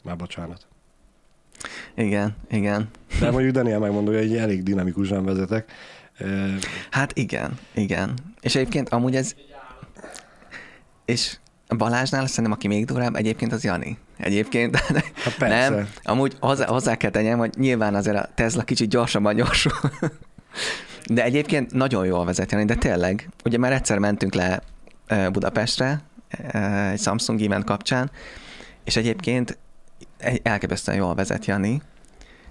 [0.02, 0.66] Már bocsánat.
[1.94, 2.88] Igen, igen.
[3.20, 5.72] De mondjuk Daniel megmondja, hogy elég dinamikusan vezetek.
[6.90, 8.14] Hát igen, igen.
[8.40, 9.34] És egyébként amúgy ez...
[11.04, 11.36] És
[11.76, 13.98] Balázsnál szerintem, aki még durább, egyébként az Jani.
[14.18, 14.76] Egyébként.
[15.14, 19.72] Hát nem, amúgy hozzá, hozzá kell tenyem, hogy nyilván azért a Tesla kicsit gyorsabban gyorsul.
[21.06, 24.62] De egyébként nagyon jól vezet Jani, de tényleg, ugye már egyszer mentünk le
[25.32, 26.00] Budapestre,
[26.92, 28.10] egy Samsung event kapcsán,
[28.84, 29.58] és egyébként
[30.42, 31.82] elképesztően jól vezet Jani,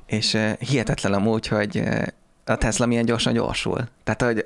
[0.06, 1.84] és hihetetlen amúgy, hogy
[2.45, 3.88] a Tesla milyen gyorsan gyorsul.
[4.03, 4.45] Tehát, hogy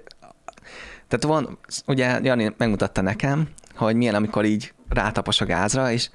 [1.07, 6.09] tehát van, ugye Jani megmutatta nekem, hogy milyen, amikor így rátapos a gázra, és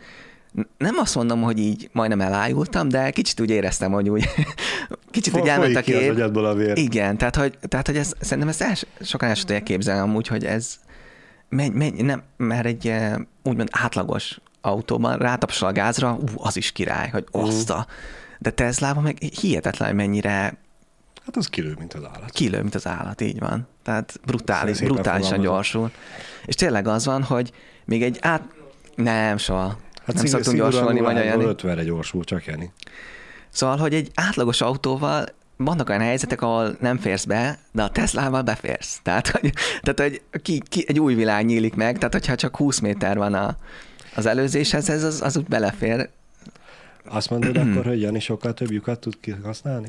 [0.78, 4.28] nem azt mondom, hogy így majdnem elájultam, de kicsit úgy éreztem, hogy úgy
[5.10, 6.18] kicsit úgy elment a kép.
[6.34, 6.78] a vér.
[6.78, 10.44] Igen, tehát hogy, tehát, hogy ez, szerintem ezt el, sokan el tudják képzelni amúgy, hogy
[10.44, 10.74] ez
[11.48, 16.72] menj, menj, nem, mert egy eh, úgymond átlagos autóban rátapsol a gázra, ú, az is
[16.72, 17.86] király, hogy oszta.
[18.38, 20.58] De Teslában meg hihetetlen, hogy mennyire
[21.24, 22.30] Hát az kilő, mint az állat.
[22.30, 23.66] Kilő, mint az állat, így van.
[23.82, 25.90] Tehát brutális, brutálisan gyorsul.
[26.44, 27.52] És tényleg az van, hogy
[27.84, 28.42] még egy át...
[28.94, 29.78] Nem, soha.
[30.06, 31.44] Hát nem szoktunk gyorsulni, vagy Jani.
[31.46, 32.72] 50-re gyorsul, csak Jani.
[33.48, 38.42] Szóval, hogy egy átlagos autóval vannak olyan helyzetek, ahol nem férsz be, de a Teslával
[38.42, 39.00] beférsz.
[39.02, 42.78] Tehát, hogy, tehát, hogy ki, ki, egy új világ nyílik meg, tehát hogyha csak 20
[42.78, 43.56] méter van a,
[44.14, 46.08] az előzéshez, ez az, az úgy belefér.
[47.04, 49.88] Azt mondod akkor, hogy Jani sokkal több lyukat tud kihasználni?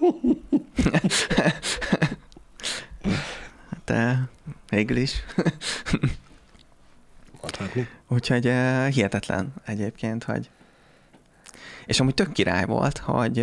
[3.84, 4.28] De
[4.68, 5.24] végül is.
[8.08, 8.44] Úgyhogy
[8.92, 10.50] hihetetlen egyébként, hogy...
[11.86, 13.38] És amúgy tök király volt, hogy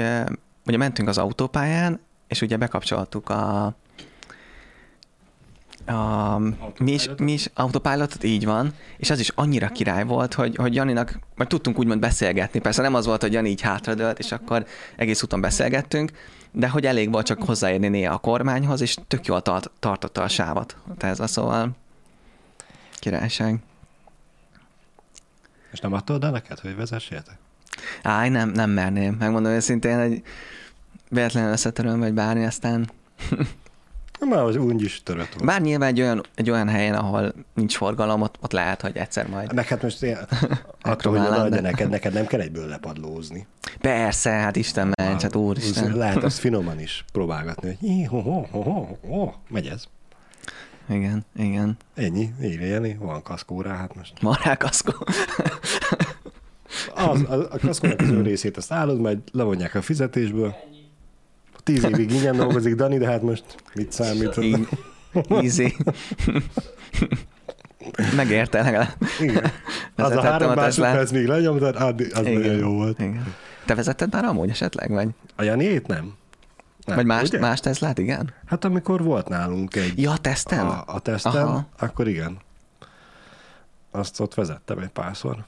[0.65, 3.75] ugye mentünk az autópályán, és ugye bekapcsoltuk a
[5.87, 6.37] a,
[6.79, 10.75] mi is, mi is autopilotot, így van, és az is annyira király volt, hogy, hogy
[10.75, 14.65] Janinak, majd tudtunk úgymond beszélgetni, persze nem az volt, hogy Jani így hátradőlt, és akkor
[14.95, 16.11] egész úton beszélgettünk,
[16.51, 20.27] de hogy elég volt csak hozzáérni néha a kormányhoz, és tök jól tart, tartotta a
[20.27, 21.69] sávot a a szóval
[22.99, 23.59] királyság.
[25.71, 27.37] És nem adtad el neked, hogy vezessétek?
[28.03, 29.15] Áj, nem, nem merném.
[29.19, 30.23] Megmondom őszintén, hogy
[31.09, 32.89] véletlenül összetöröm, vagy bármi, aztán
[34.25, 35.45] már az úgy is törött volt.
[35.45, 39.27] Bár nyilván egy olyan, egy olyan helyen, ahol nincs forgalom, ott, ott lehet, hogy egyszer
[39.27, 39.53] majd.
[39.53, 40.27] Neked hát most ilyen,
[40.81, 43.47] attól, hogy oda, de neked, neked nem kell egyből lepadlózni.
[43.79, 45.97] Persze, hát Isten ments, hát úristen.
[45.97, 49.83] Lehet azt finoman is próbálgatni, hogy ho, ho, ho, ho, ho, megy ez.
[50.89, 51.77] Igen, igen.
[51.95, 54.13] Ennyi, így Jani, van kaszkó rá, hát most.
[54.21, 54.93] Van rá kaszkó.
[56.95, 60.55] az, a, a kaszkónak az ő részét azt állod, majd levonják a fizetésből.
[61.67, 64.39] Tíz évig ingyen dolgozik Dani, de hát most mit számít?
[65.29, 65.75] Easy.
[68.15, 68.95] Megérte legalább.
[69.19, 69.51] Igen.
[69.95, 72.33] Az a három másodperc még lenyomtad, az Igen.
[72.33, 72.99] nagyon jó volt.
[72.99, 73.35] Igen.
[73.65, 75.09] Te vezetted már amúgy esetleg, vagy?
[75.35, 76.13] A Janiét nem.
[76.85, 76.95] nem.
[76.95, 77.39] Vagy más, ugye?
[77.39, 78.33] más Teslát, igen?
[78.45, 80.01] Hát amikor volt nálunk egy...
[80.01, 80.67] Ja, a teszten?
[80.67, 81.67] A, a teszten, Aha.
[81.79, 82.37] akkor igen.
[83.91, 85.45] Azt ott vezettem egy párszor.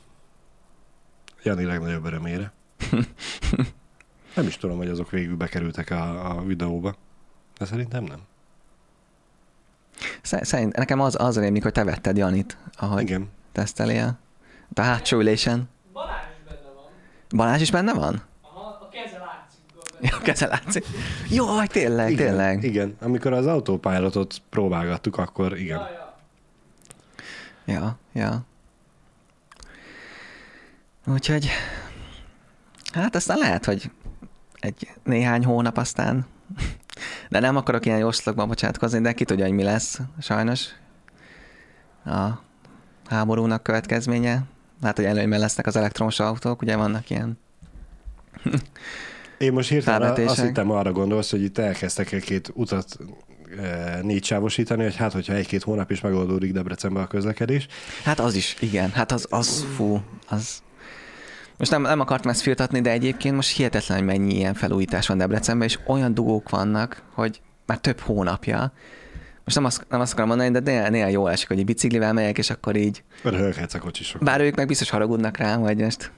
[1.43, 2.51] Jani legnagyobb örömére.
[4.35, 6.95] Nem is tudom, hogy azok végül bekerültek a, a videóba,
[7.57, 8.19] de szerintem nem.
[10.21, 13.29] Szerint nekem az, az rémlik, hogy te vetted Janit, ahogy Igen.
[13.51, 14.17] tesztelél.
[14.73, 15.69] A hátsó ülésen.
[15.93, 16.91] Balázs is benne van.
[17.29, 18.23] Balázs is benne van?
[18.41, 20.15] Aha, a keze látszik.
[20.19, 20.85] A keze látszik.
[21.29, 22.63] Jó, tényleg, igen, tényleg.
[22.63, 25.77] Igen, amikor az autópilotot próbálgattuk, akkor igen.
[25.77, 26.07] Ja, ja.
[27.65, 28.41] Ja, ja.
[31.07, 31.49] Úgyhogy,
[32.93, 33.91] hát aztán lehet, hogy
[34.59, 36.25] egy néhány hónap aztán.
[37.29, 40.65] De nem akarok ilyen jóslagban bocsátkozni, de ki tudja, hogy mi lesz, sajnos.
[42.05, 42.27] A
[43.05, 44.43] háborúnak következménye.
[44.81, 47.37] Hát, hogy előnyben lesznek az elektromos autók, ugye vannak ilyen
[49.37, 52.97] én most hirtelen azt hittem arra gondolsz, hogy itt elkezdtek egy-két utat
[53.59, 57.67] e, négy sávosítani, hogy hát, hogyha egy-két hónap is megoldódik Debrecenbe a közlekedés.
[58.03, 58.91] Hát az is, igen.
[58.91, 60.61] Hát az, az fú, az
[61.59, 65.17] most nem, nem akartam ezt firtatni, de egyébként most hihetetlen, hogy mennyi ilyen felújítás van
[65.17, 68.71] Debrecenben, és olyan dugók vannak, hogy már több hónapja.
[69.43, 72.13] most nem azt, nem azt akarom mondani, de néha, néha jó esik, hogy egy biciklivel
[72.13, 73.03] megyek, és akkor így...
[73.23, 74.23] Röhöghetsz a kocsisok.
[74.23, 76.11] Bár ők meg biztos haragudnak rám, hogy most...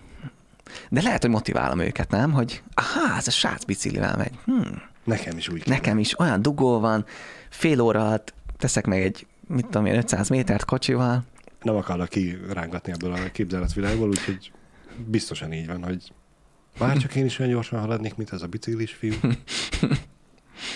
[0.90, 2.32] De lehet, hogy motiválom őket, nem?
[2.32, 4.34] Hogy aha, ez a srác biciklivel megy.
[4.46, 4.82] Hmm.
[5.04, 5.68] Nekem is úgy.
[5.68, 7.06] Nekem is olyan dugó van,
[7.50, 11.24] fél óra alatt teszek meg egy, mit tudom én, 500 métert kocsival.
[11.62, 14.52] Nem akarlak kirángatni ebből a képzeletvilágból, úgyhogy
[15.08, 16.14] biztosan így van, hogy
[16.78, 19.14] bár csak én is olyan gyorsan haladnék, mint ez a biciklis fiú.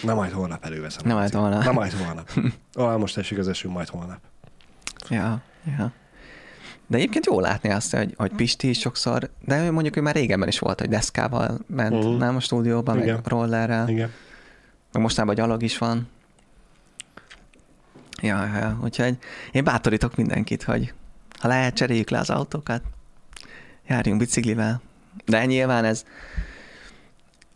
[0.03, 1.01] Na majd holnap előveszem.
[1.05, 1.63] Na majd holnap.
[1.63, 2.31] Na majd holnap.
[2.73, 4.19] Ah, most esik az eső, majd holnap.
[5.09, 5.41] Ja,
[5.77, 5.91] ja.
[6.87, 10.15] De egyébként jó látni azt, hogy, hogy Pisti is sokszor, de ő mondjuk ő már
[10.15, 12.17] régebben is volt, hogy deszkával ment, uh-huh.
[12.17, 13.21] nem a stúdióba, meg Igen.
[13.23, 14.11] rollerrel, Igen.
[14.91, 16.07] meg mostában gyalog is van.
[18.21, 19.17] Ja, ja, úgyhogy
[19.51, 20.93] én bátorítok mindenkit, hogy
[21.39, 22.81] ha lehet, cseréljük le az autókat,
[23.87, 24.81] járjunk biciklivel.
[25.25, 26.05] De nyilván ez,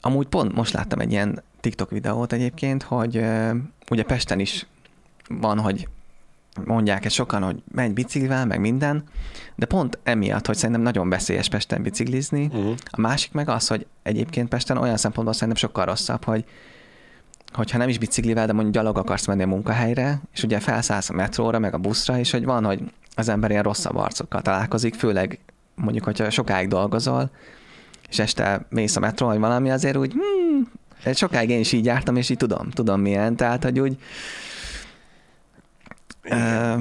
[0.02, 3.26] amúgy pont most láttam egy ilyen TikTok videót egyébként, hogy
[3.90, 4.68] ugye Pesten is
[5.28, 5.88] van, hogy
[6.66, 9.04] mondják ezt sokan, hogy menj biciklivel, meg minden,
[9.56, 12.46] de pont emiatt, hogy szerintem nagyon veszélyes Pesten biciklizni.
[12.46, 12.76] Uh-huh.
[12.86, 16.46] A másik meg az, hogy egyébként Pesten olyan szempontból szerintem sokkal rosszabb, hogy
[17.54, 21.14] hogyha nem is biciklivel, de mondjuk gyalog akarsz menni a munkahelyre, és ugye felszállsz a
[21.14, 22.82] metróra, meg a buszra, és hogy van, hogy
[23.16, 25.40] az ember ilyen rosszabb arcokkal találkozik, főleg
[25.80, 27.32] mondjuk, hogyha sokáig dolgozol,
[28.10, 30.72] és este mész a metró, vagy valami, azért úgy, hmm,
[31.14, 33.98] sokáig én is így jártam, és így tudom, tudom milyen, tehát, hogy úgy
[36.24, 36.74] ö,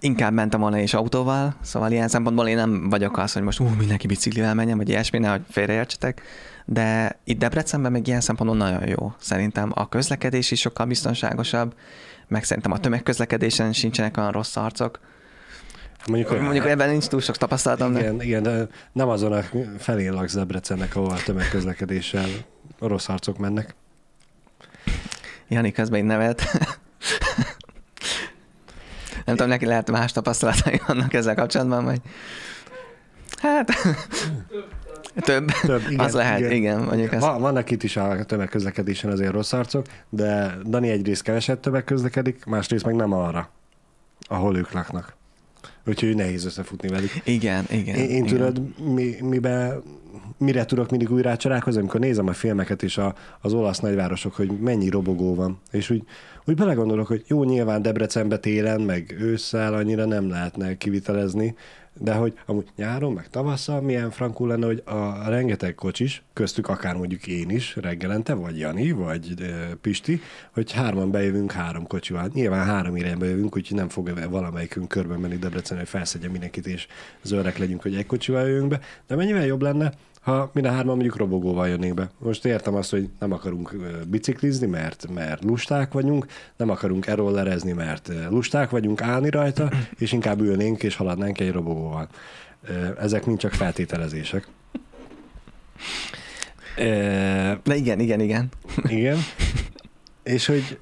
[0.00, 3.68] inkább mentem volna is autóval, szóval ilyen szempontból én nem vagyok az, hogy most ú,
[3.78, 6.22] mindenki biciklivel menjen, vagy ilyesmi, nehogy félreértsetek,
[6.64, 9.12] de itt Debrecenben meg ilyen szempontból nagyon jó.
[9.18, 11.74] Szerintem a közlekedés is sokkal biztonságosabb,
[12.28, 15.00] meg szerintem a tömegközlekedésen sincsenek olyan rossz arcok.
[16.06, 19.42] Mondjuk, Mondjuk ebben nincs túl sok tapasztalatom, de igen, igen, de nem azon a
[19.78, 22.28] felén laksz Debrecennek, ahol a tömegközlekedéssel
[22.78, 23.74] a rossz arcok mennek.
[25.48, 26.42] Jani közben így nevet.
[29.24, 32.00] Nem tudom, neki lehet más tapasztalatai vannak ezzel kapcsolatban, vagy...
[33.40, 33.72] Hát...
[35.14, 35.50] Több.
[35.50, 37.22] Több, igen, az lehet, igen, igen mondjuk ezt.
[37.24, 42.84] Van, vannak itt is a tömegközlekedésen azért rossz arcok, de Dani egyrészt keveset tömegközlekedik, másrészt
[42.84, 43.48] meg nem arra,
[44.28, 45.16] ahol ők laknak.
[45.86, 47.10] Úgyhogy nehéz összefutni velük.
[47.24, 47.96] Igen, igen.
[47.96, 48.62] Én, én tudod,
[48.94, 49.80] mi, mibe,
[50.38, 54.50] mire tudok mindig újra rácsalálkozni, amikor nézem a filmeket és a, az olasz nagyvárosok, hogy
[54.60, 55.60] mennyi robogó van.
[55.70, 56.02] És úgy,
[56.44, 61.54] úgy belegondolok, hogy jó, nyilván Debrecenbe télen, meg ősszel annyira nem lehetne kivitelezni,
[61.98, 66.96] de hogy amúgy nyáron, meg tavasszal milyen frankul lenne, hogy a rengeteg kocsis, köztük akár
[66.96, 70.20] mondjuk én is reggelente, vagy Jani, vagy ö, Pisti,
[70.52, 72.30] hogy hárman bejövünk három kocsival.
[72.34, 76.86] Nyilván három irányba jövünk, úgyhogy nem fog valamelyikünk körben menni Debrecen, hogy felszedje mindenkit, és
[77.22, 78.80] zöldek legyünk, hogy egy kocsival jöjjünk be.
[79.06, 82.10] De mennyivel jobb lenne, ha mind a hárman mondjuk robogóval jönnénk be.
[82.18, 83.76] Most értem azt, hogy nem akarunk
[84.08, 90.40] biciklizni, mert, mert lusták vagyunk, nem akarunk erollerezni, mert lusták vagyunk állni rajta, és inkább
[90.40, 92.08] ülnénk és haladnánk egy robogóval.
[93.00, 94.46] Ezek mind csak feltételezések.
[97.64, 98.48] De igen, igen, igen.
[98.88, 99.18] igen.
[100.22, 100.78] És hogy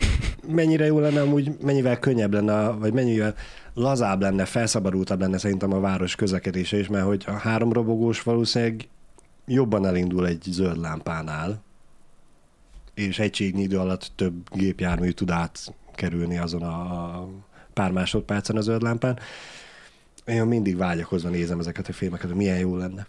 [0.49, 3.35] mennyire jó lenne amúgy, mennyivel könnyebb lenne, vagy mennyivel
[3.75, 8.89] lazább lenne, felszabadultabb lenne szerintem a város közlekedése is, mert hogy a három robogós valószínűleg
[9.47, 11.63] jobban elindul egy zöld lámpánál,
[12.95, 17.27] és egységnyi idő alatt több gépjármű tud átkerülni azon a
[17.73, 19.19] pár másodpercen a zöld lámpán.
[20.25, 23.07] Én mindig vágyakozva nézem ezeket a filmeket, hogy milyen jó lenne.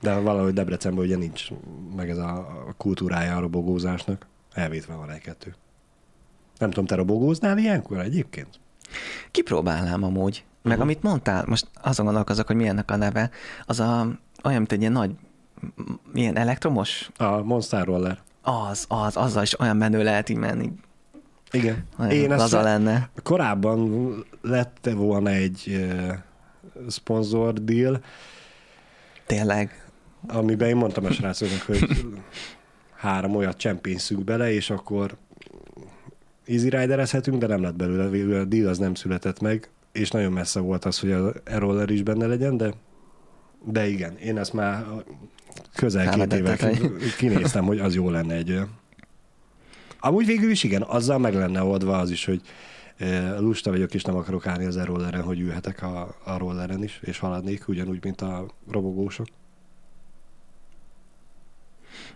[0.00, 1.48] De valahogy Debrecenben ugye nincs
[1.96, 4.26] meg ez a kultúrája a robogózásnak.
[4.52, 5.54] Elvétve van egy-kettő.
[6.58, 8.60] Nem tudom, te robogóznál ilyenkor egyébként?
[9.30, 10.44] Kipróbálnám amúgy.
[10.62, 10.82] Meg Mhm.
[10.82, 13.30] amit mondtál, most azon gondolkozok, hogy milyennek a neve,
[13.64, 15.10] az a, olyan, mint egy ilyen nagy,
[16.14, 18.18] ilyen elektromos, A Monster Roller.
[18.42, 20.72] az, az, azzal is olyan menő lehet így menni.
[21.50, 21.84] Igen.
[21.98, 23.10] Olyan Én ezt lenne.
[23.22, 24.10] korábban
[24.42, 26.12] lett volna egy uh,
[26.90, 28.00] sponsor deal,
[29.26, 29.90] Tényleg.
[30.26, 32.06] amiben én mondtam a srácoknak, hogy
[32.96, 35.16] három olyat csempészünk bele, és akkor
[36.46, 40.32] easy riderezhetünk, de nem lett belőle, végül a deal az nem született meg, és nagyon
[40.32, 42.72] messze volt az, hogy a e-roller is benne legyen, de,
[43.64, 44.84] de igen, én ezt már
[45.74, 46.58] közel két éve
[47.16, 48.60] kinéztem, hogy az jó lenne egy.
[50.00, 52.40] Amúgy végül is igen, azzal meg lenne oldva az is, hogy
[53.38, 57.18] lusta vagyok, és nem akarok állni az e-rolleren, hogy ülhetek a, a rolleren is, és
[57.18, 59.26] haladnék, ugyanúgy, mint a robogósok.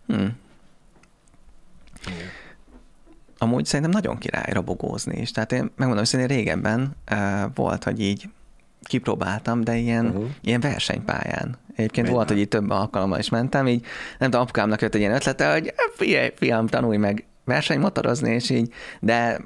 [0.07, 0.15] Hm.
[2.07, 2.29] Igen.
[3.39, 5.31] Amúgy szerintem nagyon király robogózni is.
[5.31, 8.29] Tehát én megmondom, hogy régebben uh, volt, hogy így
[8.83, 10.25] kipróbáltam, de ilyen, Uh-huh.
[10.41, 11.57] ilyen versenypályán.
[11.77, 13.85] Egyébként Menj volt, hogy így több alkalommal is mentem, így
[14.19, 18.51] nem tudom, apukámnak jött egy ilyen ötlete, hogy "Eh, figyelj, fiam, tanulj meg versenymotorozni, és
[18.51, 19.41] így, de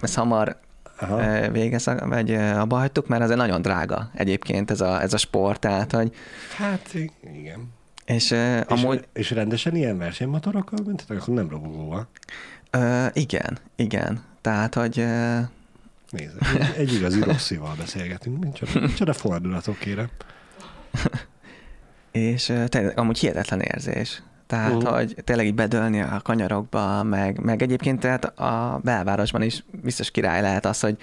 [0.00, 0.60] ezt hamar
[1.00, 1.50] Aha.
[1.50, 5.92] végez, vagy abba hagytuk, mert azért nagyon drága egyébként ez a, ez a sport, tehát
[5.92, 6.12] hogy...
[6.56, 6.94] Hát
[7.34, 7.72] igen.
[8.04, 8.36] És, és,
[8.66, 9.04] amúgy...
[9.12, 12.08] és rendesen ilyen versenymotorokkal mentetek, akkor nem robogóval?
[13.12, 14.20] Igen, igen.
[14.40, 15.04] Tehát, hogy...
[16.10, 20.08] Nézd, egy, egy igazi rosszival beszélgetünk, micsoda, micsoda fordulatok, kérem.
[22.10, 24.22] és tényleg, amúgy hihetetlen érzés.
[24.46, 24.94] Tehát, uh-huh.
[24.94, 30.40] hogy tényleg így bedölni a kanyarokba, meg, meg egyébként tehát a belvárosban is biztos király
[30.40, 30.96] lehet az, hogy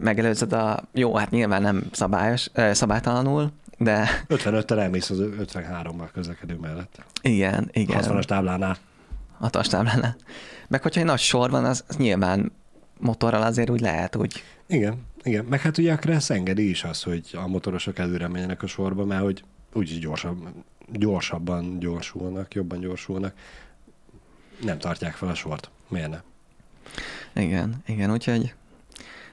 [0.00, 0.82] megelőzed a...
[0.92, 4.24] Jó, hát nyilván nem szabályos, szabálytalanul, de...
[4.28, 7.04] 55-tel elmész az 53-mal közlekedő mellett.
[7.22, 8.02] Igen, igen.
[8.02, 8.76] 60-as táblánál.
[9.42, 10.16] 60-as táblánál.
[10.68, 12.52] Meg hogyha egy nagy sor van, az, az nyilván
[13.02, 14.42] motorral azért úgy lehet úgy.
[14.66, 15.44] Igen, igen.
[15.44, 19.04] Meg hát ugye a Kressz engedi is az, hogy a motorosok előre menjenek a sorba,
[19.04, 20.48] mert hogy úgyis gyorsabb,
[20.92, 23.34] gyorsabban gyorsulnak, jobban gyorsulnak.
[24.60, 25.70] Nem tartják fel a sort.
[25.88, 26.20] Miért ne?
[27.42, 28.54] Igen, igen, úgyhogy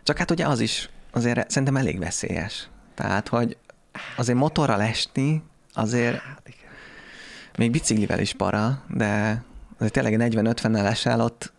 [0.03, 2.69] csak hát ugye az is azért szerintem elég veszélyes.
[2.95, 3.57] Tehát, hogy
[4.17, 5.43] azért motorral esni,
[5.73, 6.41] azért hát
[7.57, 9.43] még biciklivel is para, de
[9.77, 11.53] azért tényleg 40-50-nel esel ott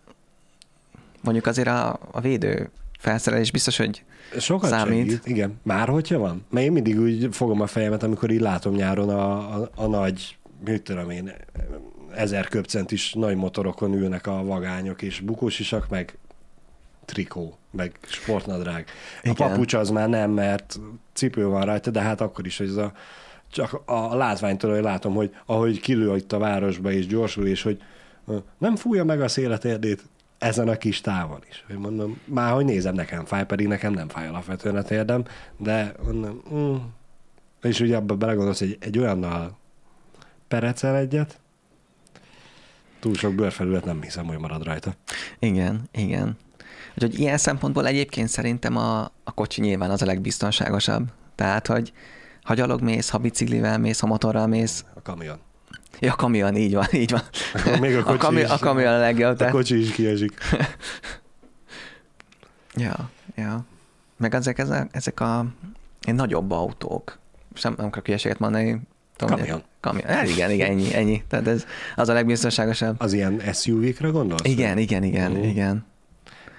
[1.20, 4.04] mondjuk azért a, a védő felszerelés biztos, hogy
[4.38, 5.06] Sokat számít.
[5.06, 5.60] Segít, igen.
[5.62, 6.44] Már hogyha van?
[6.50, 10.38] Mert én mindig úgy fogom a fejemet, amikor így látom nyáron a, a, a nagy,
[10.64, 11.32] mit tudom én,
[12.14, 16.18] ezer köpcentis nagy motorokon ülnek a vagányok, és bukósisak, meg
[17.04, 18.84] trikó, meg sportnadrág.
[19.22, 19.34] Igen.
[19.38, 20.80] A papucs az már nem, mert
[21.12, 22.92] cipő van rajta, de hát akkor is, hogy ez a,
[23.50, 27.82] csak a látványtól, hogy látom, hogy ahogy kilő itt a városba, és gyorsul, és hogy
[28.58, 30.02] nem fújja meg a széletérdét,
[30.40, 31.64] ezen a kis távon is.
[31.66, 35.24] Hogy mondom, már hogy nézem, nekem fáj, pedig nekem nem fáj alapvetően a térdem,
[35.56, 36.76] de mondom, mm.
[37.62, 39.58] és ugye abban belegondolsz, hogy egy olyannal
[40.48, 41.40] perecel egyet,
[43.00, 44.94] túl sok bőrfelület nem hiszem, hogy marad rajta.
[45.38, 46.36] Igen, igen.
[46.94, 51.12] Úgyhogy ilyen szempontból egyébként szerintem a, a kocsi nyilván az a legbiztonságosabb.
[51.34, 51.92] Tehát, hogy
[52.42, 54.84] ha gyalog mész, ha biciklivel mész, ha motorral mész.
[54.94, 55.38] A kamion.
[56.00, 57.22] Ja, kamion, így van, így van.
[57.80, 59.40] Még a, kocsi a, kamion, is, a kamion a legjobb.
[59.40, 60.38] A kocsi is kiesik.
[62.86, 63.64] ja, ja.
[64.16, 65.46] Meg ezek, ezek, ezek a
[66.06, 67.18] én nagyobb autók.
[67.54, 68.80] Sem nem akarok ilyeséget mondani.
[69.16, 69.62] Tudom, kamion.
[69.80, 70.06] Kamion.
[70.06, 71.22] Hát igen, igen, ennyi, ennyi.
[71.28, 72.94] Tehát ez az a legbiztonságosabb.
[72.98, 74.44] Az ilyen SUV-kra gondolsz?
[74.44, 75.48] Igen, igen, igen, uh.
[75.48, 75.86] igen.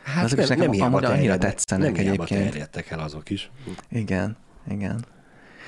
[0.03, 2.29] Hát azok nem, is nekem nem amúgy annyira tetszenek nem egyébként.
[2.29, 3.51] Nem terjedtek el azok is.
[3.89, 4.37] Igen,
[4.69, 5.05] igen.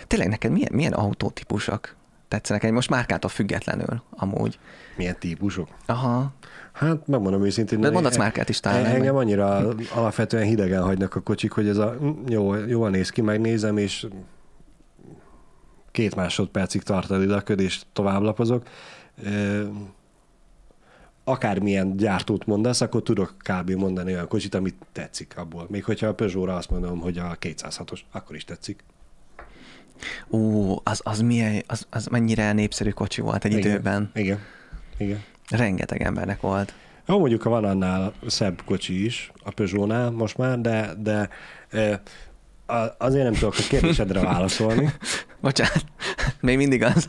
[0.08, 1.96] Tényleg neked milyen, milyen autótípusok
[2.34, 4.60] tetszenek egy most márkától függetlenül amúgy.
[4.98, 5.68] Milyen típusok?
[5.86, 6.34] Aha.
[6.72, 7.82] Hát megmondom őszintén.
[7.82, 8.86] De mondasz márkát is talán.
[8.86, 13.78] Engem annyira alapvetően hidegen hagynak a kocsik, hogy ez a jó, jól néz ki, megnézem,
[13.78, 14.08] és
[15.92, 18.68] két másodpercig tart a lidaköd, tovább lapozok.
[21.24, 23.72] Akármilyen gyártót mondasz, akkor tudok kb.
[23.72, 25.66] mondani olyan kocsit, amit tetszik abból.
[25.70, 28.84] Még hogyha a Peugeot-ra azt mondom, hogy a 206-os, akkor is tetszik.
[30.28, 34.12] Ú, az, az, milyen, az, az mennyire népszerű kocsi volt egy igen, időben.
[34.14, 34.40] Igen,
[34.98, 35.24] igen.
[35.50, 36.74] Rengeteg embernek volt.
[37.08, 41.30] Jó, mondjuk van annál szebb kocsi is, a Peugeot-nál most már, de, de
[42.98, 44.90] azért nem tudok a kérdésedre válaszolni.
[45.42, 45.86] Bocsánat,
[46.40, 47.08] még mindig az.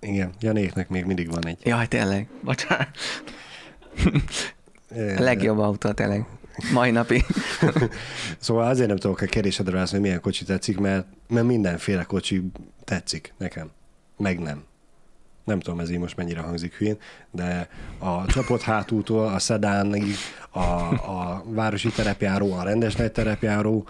[0.00, 1.58] Igen, Janéknek még mindig van egy.
[1.64, 2.88] Jaj, tényleg, bocsánat.
[5.16, 6.26] A legjobb autó, tényleg.
[6.72, 7.24] Mai napig.
[8.38, 12.42] szóval azért nem tudok a kérdésedre válaszolni, hogy milyen kocsi tetszik, mert, mert mindenféle kocsi
[12.84, 13.70] tetszik nekem.
[14.16, 14.64] Meg nem.
[15.44, 16.98] Nem tudom, ez így most mennyire hangzik hülyén,
[17.30, 20.14] de a csapott hátútól, a szedánig,
[20.50, 23.86] a, a városi terepjáró, a rendes nagy terepjáró,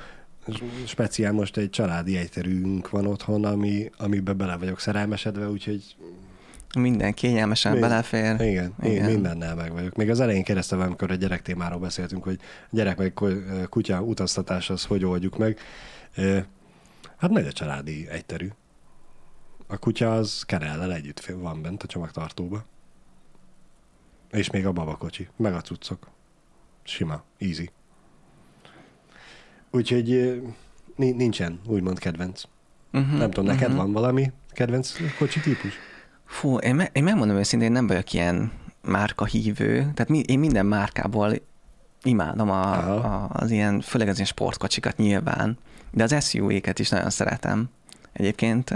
[0.87, 5.97] speciál most egy családi egyterünk van otthon, ami, amiben bele vagyok szerelmesedve, úgyhogy
[6.79, 8.41] minden kényelmesen Mind, belefér.
[8.41, 9.95] Igen, igen, mindennel meg vagyok.
[9.97, 12.41] Még az elején kérdeztem, amikor a gyerek témáról beszéltünk, hogy
[12.71, 13.21] gyerek meg
[13.69, 15.59] kutya utaztatás az hogy oldjuk meg.
[17.17, 18.49] Hát megy a családi egyterű.
[19.67, 22.65] A kutya az kerellel együtt van bent a csomagtartóba.
[24.31, 26.09] És még a babakocsi, meg a cuccok.
[26.83, 27.71] Sima, easy.
[29.71, 30.41] Úgyhogy
[30.97, 32.43] nincsen úgymond kedvenc.
[32.93, 33.83] Uh-huh, Nem tudom, neked uh-huh.
[33.83, 35.73] van valami kedvenc kocsi típus?
[36.31, 38.53] Fú, én, me- én megmondom őszintén, nem vagyok ilyen
[38.83, 41.33] márka hívő, tehát mi, én minden márkából
[42.03, 42.73] imádom a,
[43.05, 45.59] a, az ilyen, főleg az ilyen sportkocsikat nyilván,
[45.91, 47.69] de az SUV-ket is nagyon szeretem
[48.13, 48.71] egyébként,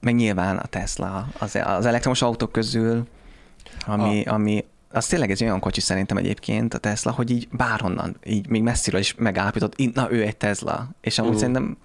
[0.00, 3.06] meg nyilván a Tesla, az, az elektromos autók közül,
[3.86, 4.32] ami, a...
[4.32, 8.62] ami az tényleg egy olyan kocsi szerintem egyébként a Tesla, hogy így bárhonnan, így még
[8.62, 11.38] messziről is megállapított, na ő egy Tesla, és amúgy uh.
[11.38, 11.76] szerintem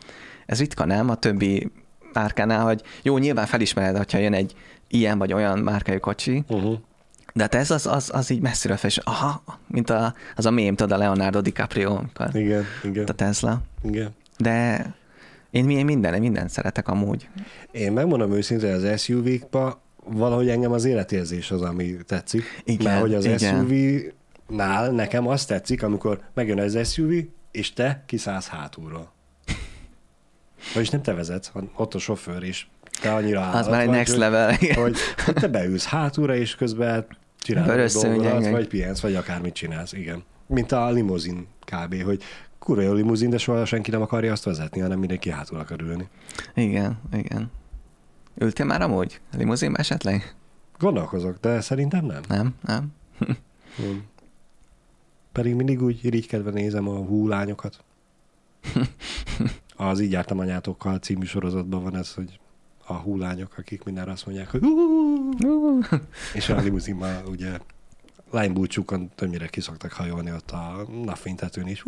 [0.45, 1.09] ez ritka, nem?
[1.09, 1.71] A többi
[2.13, 4.55] márkánál, hogy jó, nyilván felismered, hogyha jön egy
[4.87, 6.77] ilyen vagy olyan márkájú kocsi, uh-huh.
[7.33, 10.51] De hát ez az, az, az így messziről fel, és aha, mint a, az a
[10.51, 13.61] mém, tudod, a Leonardo DiCaprio, amikor Igen, igen, a Tesla.
[13.83, 14.15] igen.
[14.37, 14.85] De
[15.49, 17.29] én, én minden, minden szeretek amúgy.
[17.71, 22.43] Én megmondom őszintén, az SUV-kba valahogy engem az életérzés az, ami tetszik.
[22.63, 23.37] Igen, Mert hogy az igen.
[23.37, 27.11] SUV-nál nekem azt tetszik, amikor megjön az SUV,
[27.51, 29.11] és te kiszállsz hátulról.
[30.73, 32.69] Vagyis nem te vezetsz, hanem ott a sofőr is.
[33.01, 34.55] Te annyira állat Az már egy next level.
[34.75, 37.05] hogy, hogy te beülsz hátulra, és közben
[37.39, 38.51] csinálod igen.
[38.51, 40.23] vagy pihensz, vagy akármit csinálsz, igen.
[40.47, 42.23] Mint a limuzin kb., hogy
[42.59, 46.07] kurva jó limuzin, de soha senki nem akarja azt vezetni, hanem mindenki hátul akar ülni.
[46.53, 47.51] Igen, igen.
[48.37, 49.19] Ültél már amúgy?
[49.37, 50.35] Limuzinba esetleg?
[50.77, 52.21] Gondolkozok, de szerintem nem.
[52.27, 52.93] Nem, nem.
[53.77, 54.03] Hmm.
[55.31, 57.83] Pedig mindig úgy irigykedve nézem a húlányokat.
[59.77, 62.39] Az Így jártam anyátokkal című sorozatban van ez, hogy
[62.85, 64.61] a húlányok, akik mindenre azt mondják, hogy
[66.33, 67.57] és a limuzinban ugye
[68.31, 71.83] lánybúcsúkon többnyire kiszoktak hajolni ott a napfénytetőn is.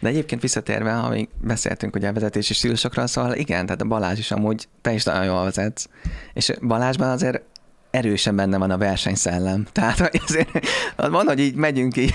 [0.00, 4.18] De egyébként visszatérve, ha még beszéltünk ugye a vezetési stílusokról, szóval igen, tehát a Balázs
[4.18, 5.88] is amúgy, te is nagyon jól vezetsz,
[6.32, 7.42] és Balázsban azért
[7.90, 9.66] erősen benne van a versenyszellem.
[9.72, 10.66] Tehát azért
[10.96, 12.14] van, hogy így megyünk így,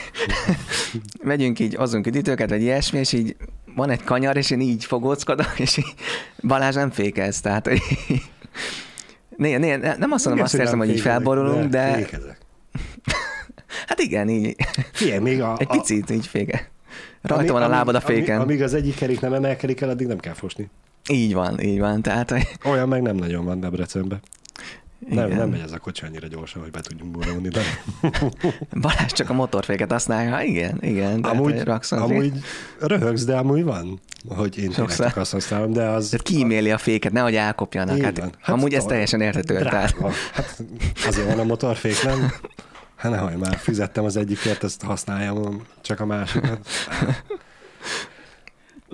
[1.23, 3.35] megyünk így, azunk üdítőket, vagy ilyesmi, és így
[3.75, 5.93] van egy kanyar, és én így fogóckodok, és így
[6.41, 7.69] Balázs nem fékez, tehát
[9.37, 12.37] né, né, nem azt mondom, azt érzem, hogy így felborulunk, de, fékezek.
[13.87, 14.55] hát igen, így
[14.91, 16.69] Figyelj, még a, egy a, picit így féke.
[17.21, 18.41] Rajta van a lábad a féken.
[18.41, 20.69] Amíg az egyik kerék nem emelkedik el, addig nem kell fosni.
[21.09, 22.01] Így van, így van.
[22.01, 24.19] Tehát, hogy Olyan meg nem nagyon van Debrecenben.
[25.09, 25.37] Nem, igen.
[25.37, 27.61] nem megy ez a kocsi annyira gyorsan, hogy be tudjunk burulni, de
[28.81, 30.31] Balázs csak a motorféket használja.
[30.31, 31.21] Ha, igen, igen.
[31.21, 32.31] Tehát, amúgy, hogy Raxon, amúgy
[32.79, 35.11] röhögsz, de amúgy van, hogy én Sokszor.
[35.15, 36.09] azt használom, de az...
[36.09, 38.01] Tehát kiíméli a féket, nehogy elkopjanak.
[38.01, 39.57] Hát, hát, amúgy ez teljesen érthető.
[39.57, 39.95] Tehát.
[40.33, 40.63] Hát
[41.07, 42.31] azért van a motorfék, nem?
[42.95, 46.67] Hát nehogy már fizettem az egyikért, ezt használjam, csak a másikat.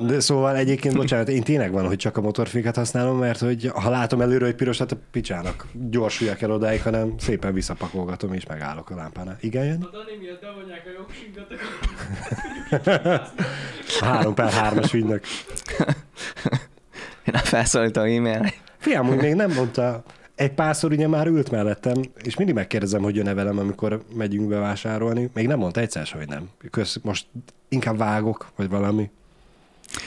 [0.05, 3.89] De szóval egyébként, bocsánat, én tényleg van, hogy csak a motorféket használom, mert hogy ha
[3.89, 8.89] látom előre, hogy piros, hát a picsának gyorsuljak el odáig, hanem szépen visszapakolgatom és megállok
[8.89, 9.37] a lámpánál.
[9.39, 9.81] Igen, jön?
[9.81, 11.47] A Dani miatt bevonják a jogsinkat,
[14.01, 15.23] A 3 per 3-as ügynök.
[17.25, 18.45] én a felszólító e-mail.
[18.77, 20.03] Fiam, úgy még nem mondta,
[20.35, 25.29] egy párszor ugye már ült mellettem, és mindig megkérdezem, hogy jön-e velem, amikor megyünk bevásárolni.
[25.33, 26.49] Még nem mondta egyszer hogy nem.
[26.71, 27.25] Kösz, most
[27.69, 29.09] inkább vágok, vagy valami.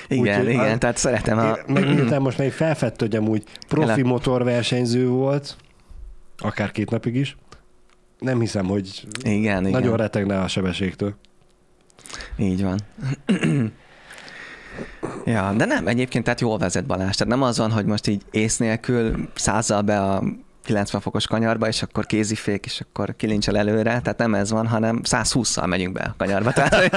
[0.08, 1.46] Igen, Úgyhogy igen, a- tehát szeretem a...
[1.52, 4.04] Én- Meg miután most még felfedt, hogy amúgy profi Tényleg.
[4.04, 5.56] motorversenyző volt,
[6.38, 7.36] akár két napig is,
[8.18, 9.62] nem hiszem, hogy Igen, igen.
[9.80, 11.14] nagyon retegne a sebességtől.
[12.36, 12.78] Így van.
[15.24, 17.14] ja, de nem, egyébként tehát jól vezet Balázs.
[17.16, 20.22] Tehát nem az van, hogy most így ész nélkül százzal be a
[20.64, 25.00] 90 fokos kanyarba, és akkor kézifék, és akkor kilincsel előre, tehát nem ez van, hanem
[25.02, 26.52] 120-szal megyünk be a kanyarba.
[26.52, 26.90] Tehát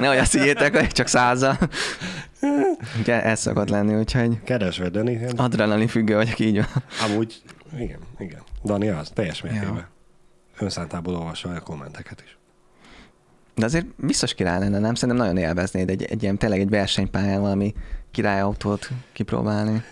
[0.00, 1.58] nehogy azt higgyétek, hogy csak százal.
[3.00, 5.18] Ugye ez szokott lenni, úgyhogy Kedves Dani?
[5.36, 6.82] adrenalin függő vagyok, így van.
[7.10, 7.42] Amúgy,
[7.78, 8.42] igen, igen.
[8.64, 9.74] Dani az, teljes mértékben.
[9.76, 9.88] Ja.
[10.58, 12.36] Önszántából olvassa a kommenteket is.
[13.54, 14.94] De azért biztos király lenne, nem?
[14.94, 17.74] Szerintem nagyon élveznéd egy, egy ilyen, tényleg egy versenypályán valami
[18.10, 19.82] királyautót kipróbálni.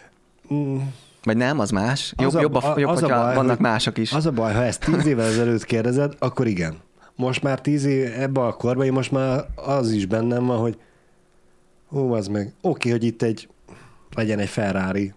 [0.54, 0.78] Mm,
[1.22, 2.14] Vagy nem, az más.
[2.16, 4.12] Jobb, Az a- jobb, a, jobb az a baj, vannak hogy- mások is.
[4.12, 6.74] Az a baj, ha ezt tíz évvel ezelőtt kérdezed, akkor igen.
[7.16, 10.78] Most már tíz év ebbe a korban, én most már az is bennem van, hogy
[11.92, 13.48] ó, az meg, oké, hogy itt egy,
[14.14, 15.12] legyen egy Ferrari,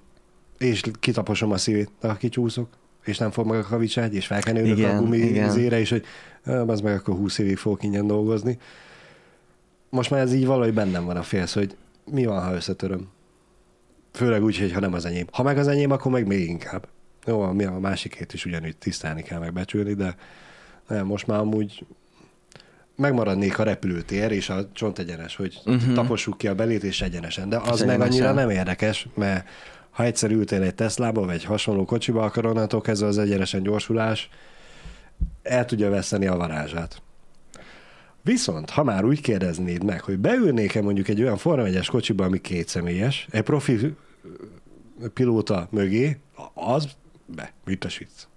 [0.57, 2.67] és kitaposom a szívét, ha kicsúszok,
[3.03, 6.03] és nem fog meg a kavicsát, és felkenődök Igen, a gumi ízére, és hogy
[6.67, 8.57] az meg akkor 20 évig fogok ingyen dolgozni.
[9.89, 11.75] Most már ez így valahogy bennem van a félsz, hogy
[12.11, 13.07] mi van, ha összetöröm.
[14.13, 15.27] Főleg úgy, hogy ha nem az enyém.
[15.31, 16.87] Ha meg az enyém, akkor meg még inkább.
[17.25, 20.15] Jó, mi a másikét is ugyanúgy tisztelni kell megbecsülni, de
[20.87, 21.85] nem, most már amúgy
[22.95, 25.93] megmaradnék a repülőtér és a csontegyenes, hogy uh-huh.
[25.93, 27.49] tapossuk ki a belét és egyenesen.
[27.49, 29.47] De az meg annyira nem érdekes, mert
[29.89, 34.29] ha egyszer ültél egy Teslába, vagy hasonló kocsiba, akkor onnantól kezdve az egyenesen gyorsulás
[35.43, 37.01] el tudja veszteni a varázsát.
[38.23, 42.41] Viszont, ha már úgy kérdeznéd meg, hogy beülnék-e mondjuk egy olyan Forma 1 kocsiba, ami
[42.41, 43.95] kétszemélyes, egy profi
[45.13, 46.17] pilóta mögé,
[46.53, 46.87] az
[47.25, 48.27] be, vitesítsz.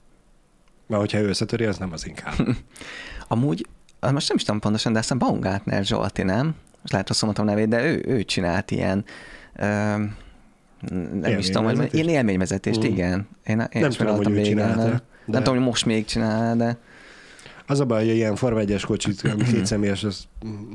[0.86, 2.34] Mert hogyha ő összetöri, az nem az inkább.
[3.28, 3.66] Amúgy,
[4.00, 6.46] most nem is tudom pontosan, de aztán Baumgartner Zsolti, nem?
[6.80, 9.04] Most lehet rosszul mondtam a nevét, de ő, ő csinált ilyen
[9.56, 9.64] ö,
[11.20, 12.86] nem is tudom, hogy ilyen élményvezetést, Mm.
[12.86, 13.28] igen.
[13.46, 14.90] Én, én Nem tudom, hogy ő csinálta, nem.
[14.90, 16.76] de- nem tudom, hogy most még csinál, de
[17.66, 20.24] Az a baj, hogy ilyen Forma 1-es kocsit, ami kétszemélyes, azt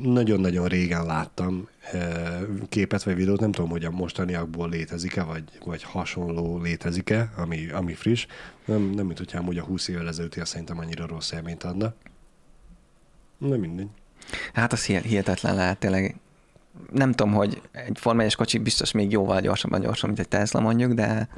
[0.02, 5.82] nagyon-nagyon régen láttam eh, képet vagy videót, nem tudom, hogy a mostaniakból létezik-e, vagy, vagy
[5.82, 8.26] hasonló létezik-e, ami, ami friss.
[8.64, 11.94] Nem, nem mint hogyha amúgy a 20 évvel ezelőtti, azt szerintem annyira rossz élményt adna.
[13.38, 13.88] Nem mindegy.
[14.52, 16.16] Hát az hihet- hihetetlen lehet tényleg.
[16.92, 20.60] Nem tudom, hogy egy Forma 1 kocsi biztos még jóval gyorsabban gyorsan, mint egy Tesla
[20.60, 21.28] mondjuk, de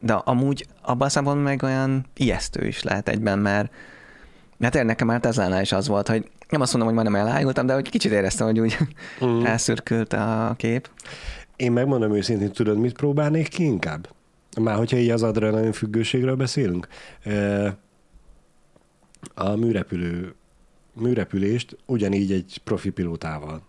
[0.00, 3.72] de amúgy abban a meg olyan ijesztő is lehet egyben, mert
[4.58, 7.66] mert tényleg nekem már Tesla-nál is az volt, hogy nem azt mondom, hogy majdnem elájultam,
[7.66, 8.76] de hogy kicsit éreztem, hogy úgy
[9.24, 9.44] Mm.
[9.52, 10.90] elszürkült a kép.
[11.56, 14.08] Én megmondom őszintén, tudod, mit próbálnék ki inkább?
[14.60, 16.88] Már hogyha így az adrenalin függőségről beszélünk.
[19.34, 20.34] A műrepülő,
[20.92, 23.62] műrepülést ugyanígy egy profi pilótával.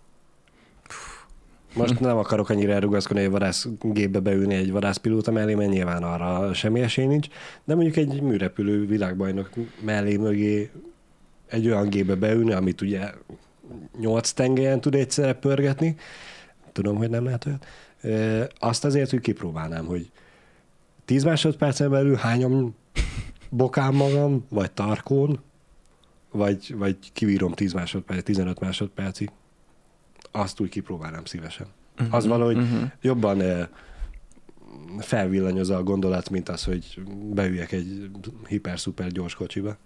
[1.75, 6.81] Most nem akarok annyira elrugaszkodni, hogy vadászgépbe beülni egy vadászpilóta mellé, mert nyilván arra semmi
[6.81, 7.27] esély nincs,
[7.63, 9.49] de mondjuk egy műrepülő világbajnok
[9.81, 10.69] mellé mögé
[11.47, 13.11] egy olyan gépbe beülni, amit ugye
[13.99, 15.95] 8 tengelyen tud egyszerre pörgetni,
[16.71, 17.59] tudom, hogy nem lehet olyan,
[18.01, 20.11] Ö, azt azért, hogy kipróbálnám, hogy
[21.05, 22.75] 10 másodpercen belül hányom
[23.49, 25.39] bokám magam, vagy tarkón,
[26.31, 29.29] vagy, vagy kivírom 10 másodperc, 15 másodpercig.
[30.31, 31.67] Azt úgy kipróbálnám szívesen.
[32.09, 32.83] Az valahogy Mhm.
[33.01, 33.67] jobban eh,
[34.99, 37.01] felvillanyoz a gondolat, mint az, hogy
[37.33, 38.09] beüljek egy
[38.47, 39.77] hiper-szuper gyors kocsiba.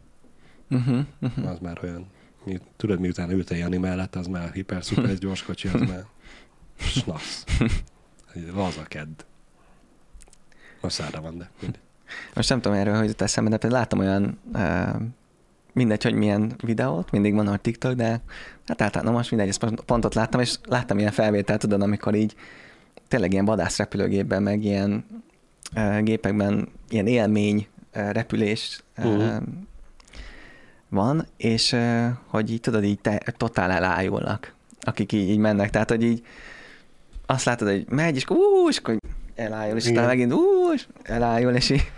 [0.70, 1.50] Uh-huh, uh-huh.
[1.50, 2.08] Az már olyan,
[2.76, 6.06] tudod, miután ültél Jani mellett, az már hiper-szuper gyors kocsi, az már
[6.78, 7.44] snasz.
[8.54, 9.22] Laza kedd.
[10.82, 11.82] Most szára van, de mindegy.
[12.34, 15.02] Most nem tudom erről, hogy jut eszembe, de például láttam olyan, uh,
[15.74, 18.22] mindegy, hogy milyen videót, mindig van a TikTok, de
[18.68, 22.36] hát általában most mindegy, ezt pont- ott láttam, és láttam ilyen felvételt, tudod, amikor így
[23.08, 25.06] tényleg ilyen vadászrepülőgépben, meg ilyen
[25.76, 29.44] uh, gépekben ilyen élmény uh, repülés uh, Mhm.
[30.90, 35.90] van, és uh, hogy így tudod, így te, totál elájulnak, akik így, így mennek, tehát
[35.90, 36.26] hogy így
[37.26, 38.98] azt látod, hogy megy, és akkor, ú, és akkor
[39.36, 39.94] elájul, és Igen.
[39.96, 41.92] utána megint ú, és elájul, és így,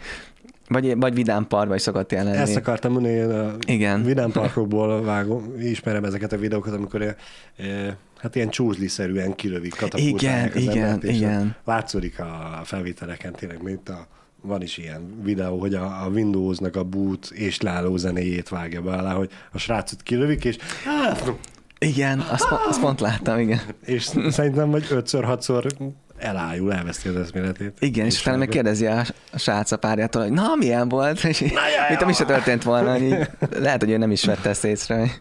[0.67, 2.37] vagy, vagy vidám parba is szokott lenni.
[2.37, 4.03] Ezt akartam mondani, én a Igen.
[4.03, 7.15] Vidám parkokból vágom, ismerem ezeket a videókat, amikor eh,
[7.57, 11.55] eh, hát ilyen csúzli-szerűen kilövik, Igen, katapultálják az igen, embert, igen.
[11.65, 14.07] Látszódik a felvételeken tényleg, mint a
[14.41, 18.91] van is ilyen videó, hogy a, a Windowsnak a boot és leálló zenéjét vágja be
[18.91, 20.57] alá, hogy a srácot kilövik, és,
[21.79, 23.59] Igen, azt, pont- azt pont láttam, igen.
[23.85, 25.65] és szerintem vagy ötször, hatszor
[26.25, 27.77] elájul, elveszti az eszméletét.
[27.79, 28.99] Igen, és utána meg kérdezi a,
[29.31, 31.23] a srác a párjától, hogy na, milyen volt?
[31.31, 31.39] És
[31.89, 34.99] mint ami se történt volna, hogy így, lehet, hogy ő nem is vette ezt észre.
[34.99, 35.19] hogy-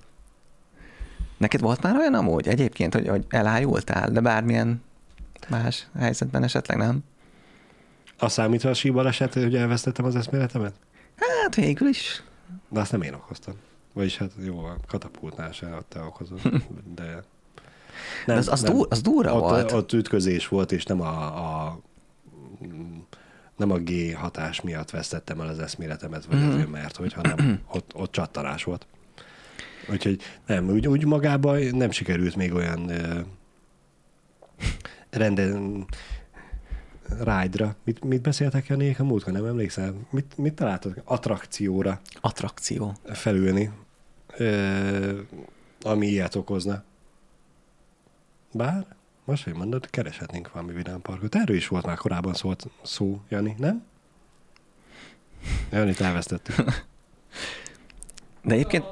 [1.36, 4.82] Neked volt már olyan amúgy egyébként, hogy, hogy elájultál, de bármilyen
[5.48, 6.98] más helyzetben esetleg nem?
[8.18, 10.74] A számítva a síbaleset, hogy elvesztettem az eszméletemet?
[11.16, 12.22] Hát végül is.
[12.68, 13.54] De azt nem én okoztam.
[13.92, 16.40] Vagyis hát jó, a katapultnál se te okozod,
[16.96, 17.22] de...
[18.26, 19.72] Nem, az, az, Dur, az durra ott, volt.
[19.72, 21.16] ott ütközés volt, és nem a,
[21.66, 21.78] a
[23.56, 26.48] nem a G hatás miatt vesztettem el az eszméletemet, vagy Mhm.
[26.48, 28.86] azért, mert hogy, hanem ott, ott csattanás volt.
[29.90, 33.20] Úgyhogy nem, úgy, úgy magában nem sikerült még olyan ö,
[35.10, 35.84] renden
[37.18, 37.76] ride-ra.
[37.84, 39.94] Mit, mit beszéltek Janék a múltkor, nem emlékszel?
[40.10, 41.00] Mit, mit találtak?
[41.04, 42.94] Attrakcióra Attrakció.
[43.12, 43.70] felülni,
[44.36, 45.18] ö,
[45.82, 46.82] ami ilyet okozna.
[48.56, 48.86] Bár,
[49.24, 51.34] most, hogy mondod, kereshetnénk valami vidámparkot.
[51.34, 53.84] Erről is volt már korábban szólt, szó, Jani, nem?
[55.70, 56.54] Janit elvesztettük.
[58.42, 58.84] De egyébként,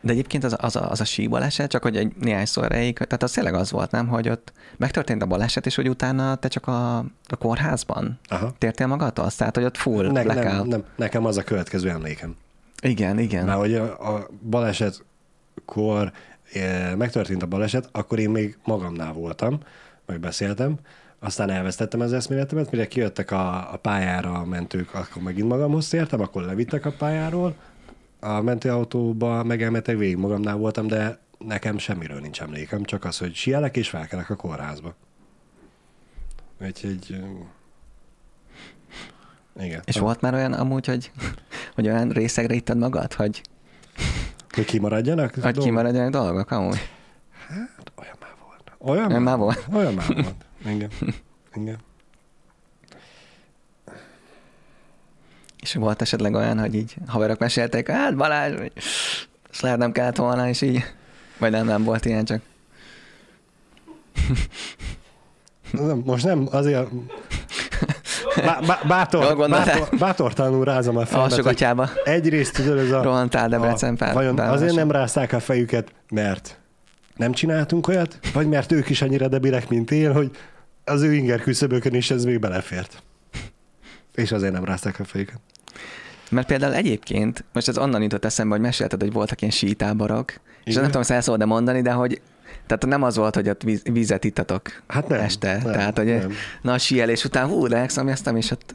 [0.00, 3.22] de egyébként az, az, a, az a síbaleset, csak hogy egy néhány szó erejéig, tehát
[3.22, 6.66] az tényleg az volt, nem, hogy ott megtörtént a baleset, és hogy utána te csak
[6.66, 6.96] a,
[7.28, 8.52] a kórházban Aha.
[8.58, 9.34] tértél magadhoz?
[9.34, 10.44] Tehát, hogy ott full Ne, blackout.
[10.44, 12.36] nem, nem, nekem az a következő emlékem.
[12.82, 13.44] Igen, igen.
[13.44, 15.06] Már hogy a, a balesetkor
[16.52, 19.60] e, megtörtént a baleset, akkor én még magamnál voltam,
[20.06, 20.78] meg beszéltem,
[21.18, 26.20] aztán elvesztettem az eszméletemet, mire kijöttek a, a pályára a mentők, akkor megint magamhoz tértem,
[26.20, 27.54] akkor levittek a pályáról,
[28.20, 33.76] a mentőautóba megelmetek, végig magamnál voltam, de nekem semmiről nincs emlékem, csak az, hogy sielek
[33.76, 34.94] és felkelek a kórházba.
[36.60, 37.06] Úgyhogy...
[37.10, 37.24] ö,
[39.62, 39.82] Igen.
[39.84, 41.10] És volt már olyan amúgy, hogy,
[41.74, 43.42] hogy olyan részegre itted magad, hogy,
[44.58, 45.34] Hogy kimaradjanak?
[45.34, 45.62] hogy dolgok?
[45.62, 46.88] kimaradjanak dolgok amúgy?
[47.48, 48.72] Hát, olyan már volt.
[48.78, 49.66] Olyan Olyan már, volt?
[49.72, 50.44] Olyan már volt.
[50.74, 50.90] Igen.
[51.54, 51.78] Igen.
[55.62, 58.54] És volt esetleg olyan, hogy így haverok mesélték, hát Balázs,
[59.50, 60.84] ezt lehet nem kellett volna, és így,
[61.38, 62.40] vagy nem, nem volt ilyen, csak
[65.70, 66.88] Nem, most nem, azért,
[68.44, 69.64] Bá- bá- bátor, gondoltál.
[69.64, 73.02] bátor, bátortalanul rázom a fejemet, Alsógatyába egyrészt tudod, ez a...
[73.02, 74.14] rohantál Debrecen pár.
[74.14, 76.58] Vajon azért nem rázták a fejüket, mert
[77.16, 80.30] nem csináltunk olyat, vagy mert ők is annyira debilek, mint én, hogy
[80.84, 83.02] az ő inger küszöbökön is ez még belefért.
[84.14, 85.40] És azért nem rázták a fejüket.
[86.30, 90.38] Mert például egyébként, most ez onnan jutott eszembe, hogy mesélted, hogy voltak ilyen sítáborok, és
[90.64, 90.80] Igen.
[90.80, 92.20] nem tudom, hogy el szabad mondani, de hogy
[92.68, 95.20] tehát nem az volt, hogy ott víz, vízet ittatok Hát nem.
[95.20, 95.52] este.
[95.52, 96.32] nem, tehát, hogy nem.
[96.62, 98.74] na a síelés után hú, leexamjeztem, és ott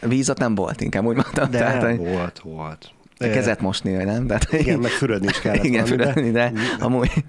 [0.00, 1.50] víz ott nem volt, inkább úgy mondtam.
[1.50, 2.90] De tehát, hogy volt, volt.
[3.18, 4.26] a kezet mosni, vagy nem?
[4.26, 7.24] Tehát, Igen, meg fürödni is kellett Igen, fürödni, de amúgy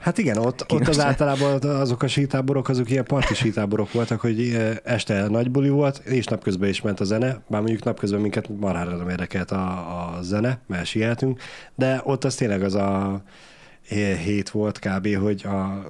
[0.00, 4.58] Hát igen, ott, ott az általában azok a sítáborok, azok ilyen parti sítáborok voltak, hogy
[4.84, 8.96] este nagy buli volt, és napközben is ment a zene, bár mondjuk napközben minket marhára
[8.96, 11.40] nem érdekelt a, a zene, mert sieltünk,
[11.74, 13.22] de ott az tényleg az a
[13.96, 15.86] hét volt kb., hogy a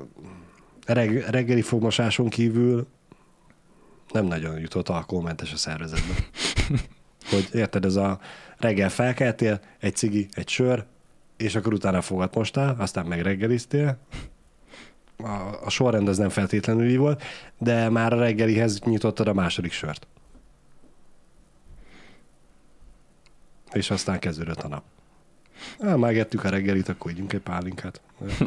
[0.87, 2.87] reg, reggeli fogmosáson kívül
[4.13, 6.15] nem nagyon jutott alkoholmentes a szervezetbe.
[7.31, 8.21] hogy érted, ez a
[8.57, 10.85] reggel felkeltél, egy cigi, egy sör,
[11.37, 13.99] és akkor utána fogat mostál, aztán meg reggeliztél.
[15.17, 17.23] A, a sorrend az nem feltétlenül így volt,
[17.59, 20.07] de már a reggelihez nyitottad a második sört.
[23.73, 24.83] És aztán kezdődött a nap.
[25.81, 28.01] Á, már gettük a reggelit, akkor ígyünk egy pálinkát.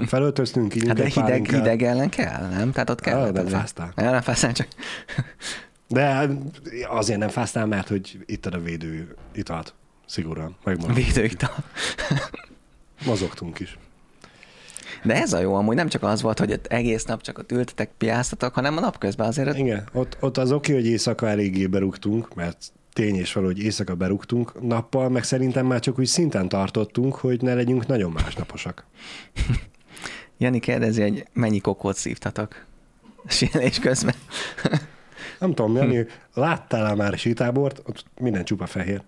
[0.06, 1.56] Felöltöztünk, ígyünk hát de egy hideg, pálinkát.
[1.56, 2.72] hideg ellen kell, nem?
[2.72, 3.20] Tehát ott kell.
[3.20, 3.92] Á, nem fáztál.
[3.96, 4.68] Nem fáztál, csak
[5.88, 6.30] De
[6.88, 9.74] azért nem fáztál, mert hogy ittad a védő italt.
[10.06, 10.96] Szigorúan, megmondom.
[10.96, 11.56] védőital.
[13.06, 13.78] Mozogtunk is.
[15.04, 17.52] De ez a jó, amúgy nem csak az volt, hogy ott egész nap csak ott
[17.52, 21.68] ültetek, piáztatok, hanem a napközben azért ott Igen, ott, ott az oké, hogy éjszaka eléggé
[21.68, 26.50] berúgtunk, mert tény és való, hogy éjszaka berúgtunk nappal, meg szerintem már csak úgy szinten
[26.50, 28.86] tartottunk, hogy ne legyünk nagyon másnaposak.
[30.38, 32.66] Jani kérdezi, hogy mennyi kokót szívtatok
[33.28, 34.16] síelés közben.
[35.40, 37.82] Nem tudom, Jani, láttál már sítábort?
[37.86, 39.02] Ott minden csupa fehér.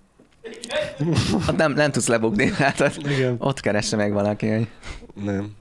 [1.34, 3.36] Ott nem, nem tudsz lebukni, hát ott, Igen.
[3.40, 4.48] ott keresse meg valaki.
[4.48, 4.68] Hogy...
[5.14, 5.56] Nem.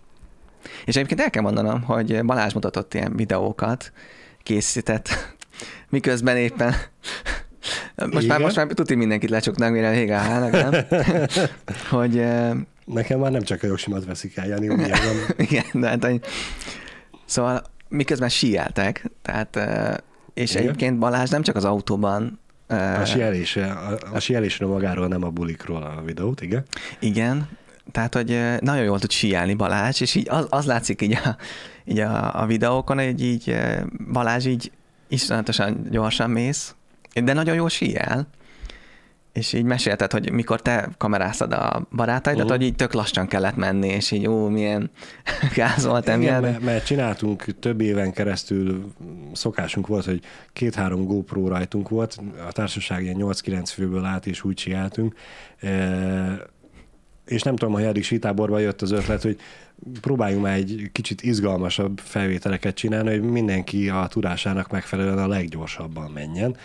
[0.85, 3.93] És egyébként el kell mondanom, hogy Balázs mutatott ilyen videókat,
[4.43, 5.09] készített,
[5.89, 6.75] miközben éppen
[7.97, 8.41] most már, Igen?
[8.41, 10.85] most már tuti mindenkit lecsuknak, mire vége állnak, nem?
[11.99, 12.23] hogy
[12.85, 14.81] Nekem már nem csak a jogsimat veszik el, Jani, úgy
[15.37, 16.21] igen, de hát, hogy...
[17.25, 19.95] Szóval miközben síeltek, tehát eh,
[20.35, 20.63] és Igen.
[20.63, 22.39] egyébként Balázs nem csak az autóban
[23.01, 26.65] A sielésre, a, a sielésről magáról, nem a bulikról a videót, igen.
[26.99, 27.49] Igen,
[27.93, 31.37] tehát, hogy nagyon jól tud síelni Balázs, és így az, az látszik így a,
[31.85, 33.57] így a, a videókon, hogy így
[34.13, 34.73] Balázs így
[35.09, 36.75] iszonyatosan gyorsan mész,
[37.23, 38.27] de nagyon jól síel.
[39.33, 42.53] És így mesélted, hogy mikor te kameráztad a barátaidat, Mhm.
[42.53, 44.91] hogy így tök lassan kellett menni, és így ó, milyen
[45.57, 46.41] gáz volt emiatt.
[46.43, 48.93] mert, mert csináltunk több éven keresztül,
[49.33, 50.21] szokásunk volt, hogy
[50.53, 55.15] két-három GoPro rajtunk volt, a társaság ilyen 8-9 főből állt, és úgy csináltunk.
[55.61, 56.53] E,
[57.27, 59.39] és nem tudom, hogy addig sítáborban jött az ötlet, hogy
[60.01, 66.57] próbáljunk már egy kicsit izgalmasabb felvételeket csinálni, hogy mindenki a tudásának megfelelően a leggyorsabban menjen.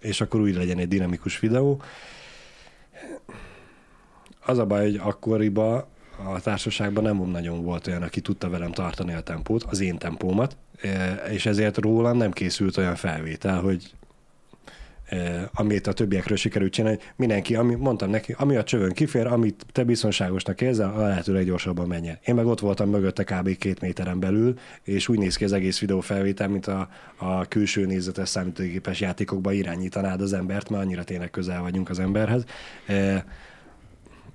[0.00, 1.82] És akkor úgy legyen egy dinamikus videó.
[4.44, 5.84] Az a baj, hogy akkoriban
[6.24, 10.56] a társaságban nem nagyon volt olyan, aki tudta velem tartani a tempót, az én tempómat,
[11.30, 13.94] és ezért rólam nem készült olyan felvétel, hogy
[15.52, 19.84] amit a többiekről sikerült csinálni, mindenki, ami, mondtam neki, ami a csövön kifér, amit te
[19.84, 22.18] biztonságosnak érzel, a lehető leggyorsabban menjen.
[22.24, 23.56] Én meg ott voltam mögötte kb.
[23.56, 28.28] két méteren belül, és úgy néz ki az egész videófelvétel, mint a, a külső nézetes
[28.28, 32.44] számítógépes játékokban irányítanád az embert, mert annyira tényleg közel vagyunk az emberhez.
[32.86, 33.22] Eh,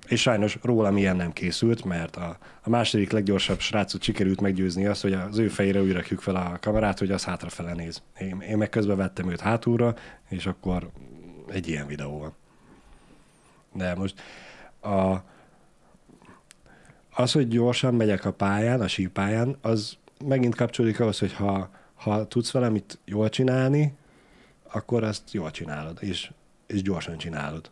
[0.08, 5.02] és sajnos rólam ilyen nem készült, mert a, a második leggyorsabb srácot sikerült meggyőzni azt,
[5.02, 8.02] hogy az ő fejére újra fel a kamerát, hogy az hátrafele néz.
[8.18, 9.94] Én, én meg közben vettem őt hátulra,
[10.28, 10.90] és akkor
[11.48, 12.32] egy ilyen videó van.
[13.72, 14.20] De most
[14.80, 15.16] a,
[17.10, 22.26] az, hogy gyorsan megyek a pályán, a sípályán, az megint kapcsolódik ahhoz, hogy ha, ha
[22.26, 23.96] tudsz valamit jól csinálni,
[24.72, 26.30] akkor azt jól csinálod, és,
[26.66, 27.70] és gyorsan csinálod.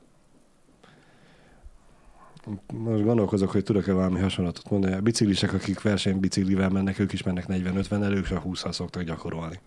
[2.73, 4.95] Most gondolkozok, hogy tudok-e valami hasonlatot mondani.
[4.95, 9.61] A biciklisek, akik versenybiciklivel mennek, ők is mennek 40-50-nel, ők csak 20 szoktak gyakorolni.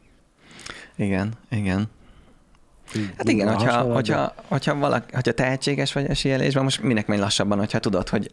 [0.95, 1.89] Igen, igen.
[3.17, 7.57] Hát igen, hogyha, hogyha, hogyha, valaki, hogyha tehetséges vagy a síelésben, most minek menj lassabban,
[7.57, 8.31] hogyha tudod, hogy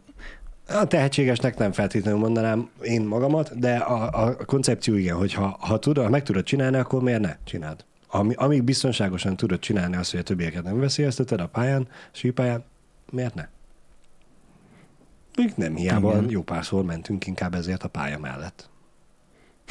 [0.69, 5.79] A tehetségesnek nem feltétlenül mondanám én magamat, de a, a koncepció igen, hogy ha, ha,
[5.79, 7.37] tudod, ha meg tudod csinálni, akkor miért ne?
[7.45, 7.85] Csináld.
[8.09, 12.65] Ami, amíg biztonságosan tudod csinálni azt, hogy a többieket nem veszélyezteted a pályán, sípályán,
[13.11, 13.49] miért ne?
[15.37, 16.31] Még nem hiába Igen.
[16.31, 18.71] jó párszor mentünk inkább ezért a pálya mellett.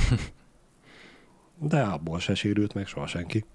[1.59, 3.45] De abból se sérült meg soha senki.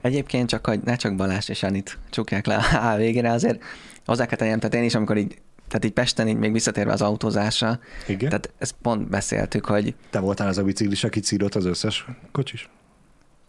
[0.00, 3.62] Egyébként csak, hogy ne csak Balázs és Anit csukják le a végére, azért
[4.04, 7.02] hozzá kell tennem, tehát én is, amikor így tehát így Pesten így még visszatérve az
[7.02, 8.28] autózásra, Igen?
[8.28, 12.68] tehát ezt pont beszéltük, hogy Te voltál az a biciklis, aki círott az összes kocsis?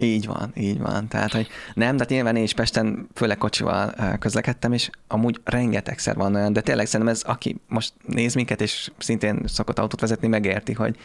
[0.02, 1.08] Így van, így van.
[1.08, 6.36] Tehát, hogy nem, de nyilván én is Pesten főleg kocsival közlekedtem, és amúgy rengetegszer van
[6.36, 10.74] olyan, de tényleg szerintem ez, aki most néz minket, és szintén szokott autót vezetni, megérti,
[10.74, 10.96] hogy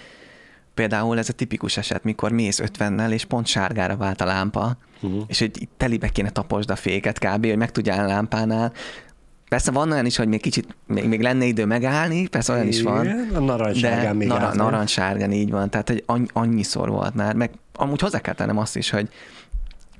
[0.75, 5.23] például ez a tipikus eset, mikor mész 50-nel, és pont sárgára vált a lámpa, Uh-huh.
[5.27, 8.73] és hogy itt telibe kéne taposd a féket kb., hogy meg tudjál a lámpánál.
[9.49, 12.83] Persze van olyan is, hogy még kicsit, még, még lenne idő megállni, persze olyan is
[12.83, 13.05] van.
[13.05, 17.35] Igen, a De narancságán még nara, narancssárgán így van, tehát hogy annyi, annyiszor volt már,
[17.35, 19.09] meg amúgy hozzá kell tennem azt is, hogy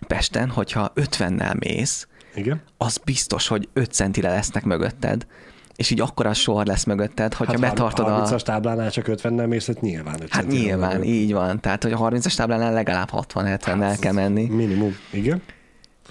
[0.07, 2.63] Pesten, hogyha 50-nel mész, Igen?
[2.77, 5.27] az biztos, hogy 5 centire lesznek mögötted,
[5.77, 8.25] és így akkora sor lesz mögötted, hogyha hát betartod a...
[8.25, 10.21] 30-as táblánál csak 50-nel mész, hát nyilván.
[10.29, 11.03] Hát nyilván, van.
[11.03, 11.61] így van.
[11.61, 14.47] Tehát, hogy a 30-as táblánál legalább 60-70-nel kell menni.
[14.47, 15.43] Minimum, igen.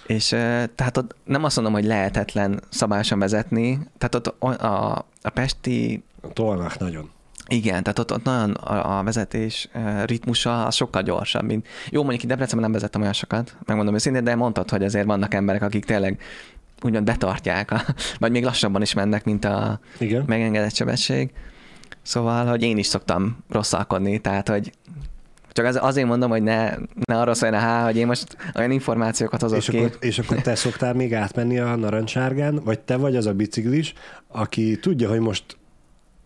[0.08, 0.28] És
[0.76, 6.04] tehát ott nem azt mondom, hogy lehetetlen szabályosan vezetni, tehát ott a, a, a pesti,
[6.34, 7.10] Tolnak nagyon.
[7.48, 9.70] igen, tehát ott, ott nagyon a, a vezetés
[10.06, 14.24] ritmusa az sokkal gyorsabb, mint jó, mondjuk itt Debrecenben nem vezettem olyan sokat, megmondom őszintén,
[14.24, 16.22] de mondtad, hogy azért vannak emberek, akik tényleg
[16.82, 17.82] úgymond betartják, a,
[18.20, 20.24] vagy még lassabban is mennek, mint a Igen.
[20.28, 21.32] megengedett sebesség.
[22.02, 24.72] Szóval, hogy én is szoktam rosszalkodni, tehát, hogy
[25.56, 26.70] csak az, azért mondom, hogy ne,
[27.06, 29.78] ne arra szóljon a há, hogy én most olyan információkat hozok És ki.
[29.78, 33.94] akkor, és akkor te szoktál még átmenni a narancssárgán, vagy te vagy az a biciklis,
[34.28, 35.58] aki tudja, hogy most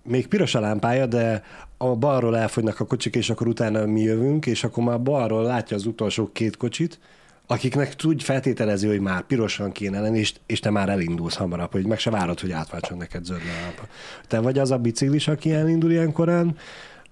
[0.04, 1.44] még piros a lámpája, de
[1.78, 5.76] a balról elfogynak a kocsik, és akkor utána mi jövünk, és akkor már balról látja
[5.76, 7.00] az utolsó két kocsit,
[7.48, 11.86] akiknek tudj feltételezi, hogy már pirosan kéne lenni, és, és te már elindulsz hamarabb, hogy
[11.86, 13.88] meg se várod, hogy átváltson neked zöld lámpa.
[14.28, 16.58] Te vagy az a biciklis, aki elindul ilyen korán,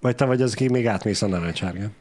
[0.01, 1.91] vagy te vagy az, aki még átmész a narancssárgán?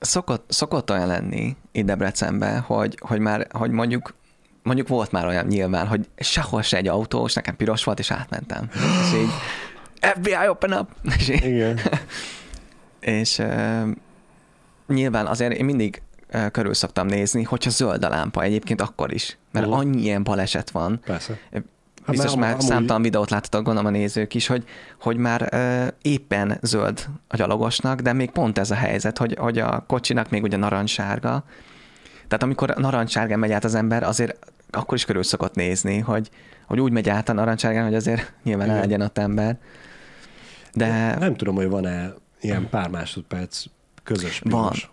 [0.00, 4.14] Szokott, szokott olyan lenni itt Debrecenben, hogy, hogy már, hogy mondjuk
[4.62, 8.70] mondjuk volt már olyan nyilván, hogy sehol se egy autós, nekem piros volt, és átmentem.
[8.72, 9.30] és így,
[10.00, 10.88] FBI open up!
[11.18, 11.78] És, így, Igen.
[13.00, 13.88] és uh,
[14.86, 16.02] nyilván azért én mindig
[16.34, 19.74] uh, körül szoktam nézni, hogyha zöld a lámpa egyébként akkor is, mert Mhm.
[19.74, 21.38] annyi ilyen baleset van, Persze.
[22.10, 24.64] Biztos már amúgy- számtalan videót láttatok, gondolom a nézők is, hogy,
[25.00, 29.58] hogy már ö, éppen zöld a gyalogosnak, de még pont ez a helyzet, hogy, hogy
[29.58, 31.44] a kocsinak még ugye narancssárga.
[32.28, 34.38] Tehát amikor narancssárgán megy át az ember, azért
[34.70, 36.30] akkor is körül szokott nézni, hogy,
[36.66, 38.78] hogy úgy megy át a narancssárgán, hogy azért nyilván Igen.
[38.80, 39.56] legyen ott ember.
[40.74, 43.64] De Nem tudom, hogy van-e ilyen pár másodperc
[44.02, 44.62] közös Van.
[44.68, 44.90] piros.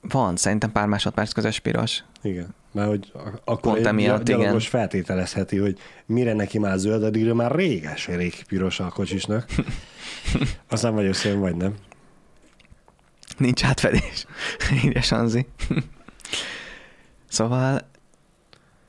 [0.00, 2.04] van, szerintem pár másodperc közös piros.
[2.22, 2.54] Igen.
[2.72, 3.12] Mert hogy
[3.44, 4.80] akkor Pont emiatt, gy- gyalogos igen.
[4.80, 9.46] feltételezheti, hogy mire neki már zöld, addigra már réges rég piros a kocsisnak.
[10.70, 11.74] Aztán vagy összejön, vagy nem.
[13.36, 14.26] Nincs átfedés.
[14.84, 15.46] Írja Sanzi.
[17.28, 17.88] szóval,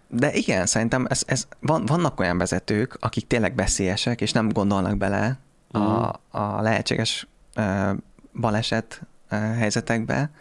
[0.08, 4.98] de igen, szerintem ez, ez, van, vannak olyan vezetők, akik tényleg veszélyesek, és nem gondolnak
[4.98, 5.40] bele
[5.72, 5.80] a,
[6.30, 7.92] a lehetséges ö,
[8.40, 10.32] baleset ö, helyzetekbe,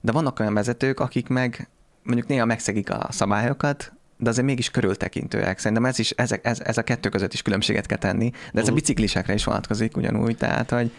[0.00, 1.68] de vannak olyan vezetők, akik meg
[2.02, 5.58] mondjuk néha megszegik a szabályokat, de azért mégis körültekintőek.
[5.58, 8.66] Szerintem ez, is, ezek, ez, ez a kettő között is különbséget kell tenni, de ez
[8.66, 8.74] a Mhm.
[8.74, 10.92] biciklisekre is vonatkozik ugyanúgy, tehát, hogy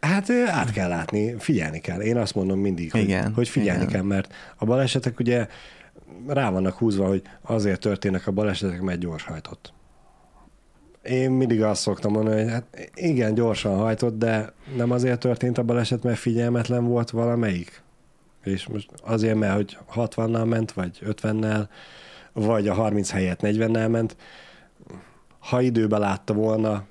[0.00, 2.00] Hát át kell látni, figyelni kell.
[2.00, 3.92] Én azt mondom mindig, hogy, Igen, hogy figyelni igen.
[3.92, 5.46] kell, mert a balesetek ugye
[6.26, 9.72] rá vannak húzva, hogy azért történnek a balesetek, mert gyorshajtott.
[11.02, 15.62] Én mindig azt szoktam mondani, hogy hát igen, gyorsan hajtott, de nem azért történt a
[15.62, 17.82] baleset, mert figyelmetlen volt valamelyik.
[18.44, 21.68] És most azért, mert hogy 60-nal ment, vagy 50-nel,
[22.32, 24.16] vagy a 30 helyett 40-nel ment.
[25.38, 26.84] Ha időben látta volna,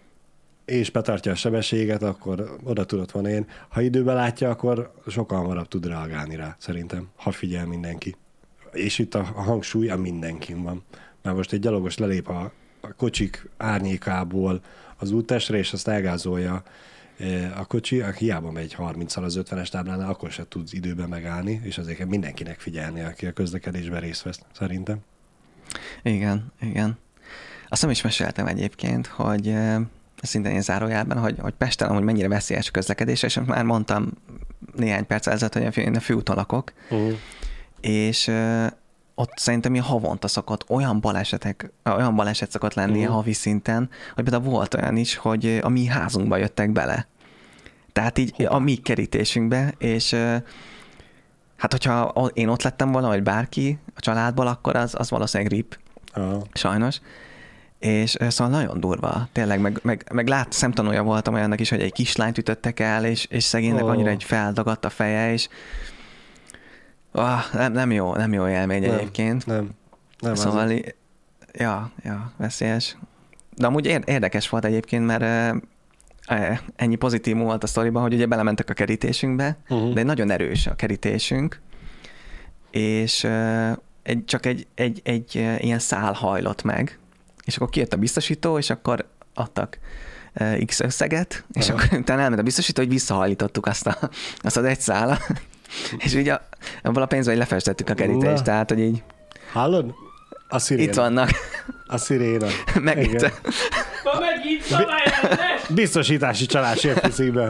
[0.65, 3.47] és betartja a sebességet, akkor oda tudott volna én.
[3.69, 8.15] Ha időben látja, akkor sokkal hamarabb tud reagálni rá, szerintem, ha figyel mindenki.
[8.71, 10.83] És itt a hangsúly a mindenkin van.
[11.21, 12.51] Mert most egy gyalogos lelép a,
[12.81, 14.61] a kocsik árnyékából
[14.97, 16.63] az úttestre, és azt elgázolja
[17.55, 21.77] a kocsi, aki hiába megy 30-al az 50-es táblánál, akkor se tud időben megállni, és
[21.77, 24.97] azért kell mindenkinek figyelni, aki a közlekedésben részt vesz, szerintem.
[26.03, 26.97] Igen, igen.
[27.69, 29.81] Azt nem is meséltem egyébként, hogy eh,
[30.21, 34.11] szintén egy zárójelben, hogy, hogy Pesten amúgy mennyire veszélyes a közlekedés, és már mondtam
[34.75, 37.13] néhány perc ezelőtt, hogy én a főúton lakok, Uh-huh.
[37.81, 38.67] és uh,
[39.15, 43.07] ott szerintem ilyen havonta szokott olyan balesetek, olyan baleset szokott lenni Mhm.
[43.09, 43.15] uh.
[43.15, 47.07] havi szinten, hogy például volt olyan is, hogy a mi házunkba jöttek bele.
[47.93, 48.49] Tehát így Hova?
[48.49, 50.13] a mi kerítésünkbe, és
[51.57, 55.79] hát hogyha én ott lettem volna, vagy bárki a családból, akkor az, az valószínűleg rip,
[56.13, 56.43] Aha.
[56.53, 56.99] sajnos.
[57.79, 61.91] És szóval nagyon durva, tényleg, meg, meg, meg lát, szemtanúja voltam olyannak is, hogy egy
[61.93, 63.87] kislányt ütöttek el, és, és szegénynek Ó.
[63.87, 65.47] annyira egy feldagadt a feje, és
[67.21, 68.93] ah, nem, nem jó, nem jó élmény Nem.
[68.93, 69.45] egyébként.
[69.45, 69.69] Nem.
[70.19, 70.95] Nem, szóval, í-
[71.53, 72.97] ja, ja, veszélyes.
[73.55, 75.21] De amúgy ér- érdekes volt egyébként, mert
[76.29, 79.93] ö, ennyi pozitívum volt a sztoriban, hogy ugye belementek a kerítésünkbe, Uh-huh.
[79.93, 81.61] de nagyon erős a kerítésünk,
[82.71, 83.23] és
[84.03, 86.99] egy, csak egy, egy, egy ilyen szál hajlott meg,
[87.45, 89.79] és akkor kijött a biztosító, és akkor adtak
[90.65, 91.83] X összeget, és Aha.
[91.83, 93.97] akkor utána elment a biztosító, hogy visszahajlítottuk azt, a,
[94.41, 95.17] azt az egy szála,
[95.97, 96.37] és ugye
[96.83, 99.03] abból a pénzből így lefestettük a kerítést, tehát, hogy így
[99.51, 99.93] Hallod?
[100.47, 100.89] A sziréna.
[100.89, 101.29] itt vannak,
[101.87, 102.47] A sziréna.
[102.81, 103.13] meg Igen.
[103.13, 103.41] itt,
[104.03, 104.63] Ma megint!
[105.69, 107.47] Biztosítási csalás érkezik be.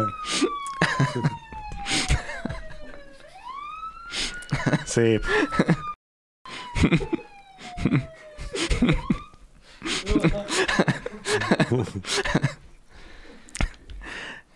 [4.86, 5.24] Szép.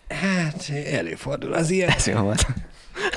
[0.08, 1.88] Hát, előfordul az ilyen.
[1.90, 2.46] ez jó volt.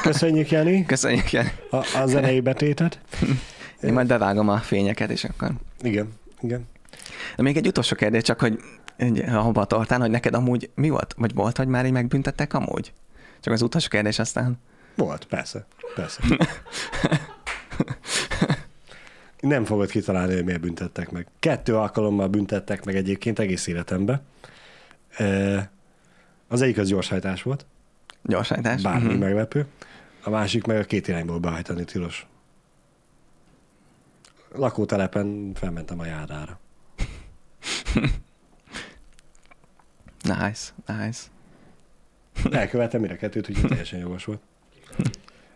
[0.02, 1.52] Köszönjük, Jani, Köszönjük, Jani.
[1.70, 3.00] a, a zenei betétet.
[3.84, 5.52] Én majd bevágom a fényeket, és akkor
[5.82, 6.10] Igen,
[6.42, 6.68] igen.
[7.36, 8.60] De még egy utolsó kérdés, csak hogy
[9.28, 11.14] hova tartán, hogy neked amúgy mi volt?
[11.18, 12.94] Vagy volt, hogy már így megbüntettek amúgy?
[13.40, 14.60] Csak az utolsó kérdés aztán.
[14.96, 15.66] Volt, persze,
[15.96, 16.22] persze.
[19.40, 21.28] Nem fogod kitalálni, hogy miért büntettek meg.
[21.40, 24.22] Kettő alkalommal büntettek meg egyébként egész életemben.
[25.18, 25.72] E,
[26.48, 27.66] Az egyik az gyorshajtás volt,
[28.24, 28.82] Gyorsajtás.
[28.82, 29.20] bármi Mhm.
[29.20, 29.66] meglepő.
[30.24, 32.26] A másik meg a két irányból behajtani tilos.
[34.54, 36.60] Lakótelepen felmentem a járdára.
[40.24, 41.20] Nice, nice.
[42.60, 44.42] Elkövettem mire kettőt, úgyhogy teljesen jogos volt.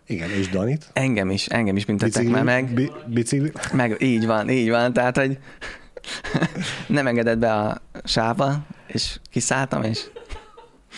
[0.06, 0.90] Igen, és Danit?
[0.92, 2.74] Engem is, engem is büntettek Bicikli, már meg.
[2.74, 3.52] Bi- bicikli?
[3.72, 5.38] Meg így van, így van, tehát, hogy
[6.88, 10.04] nem engedett be a sávba, és kiszálltam, és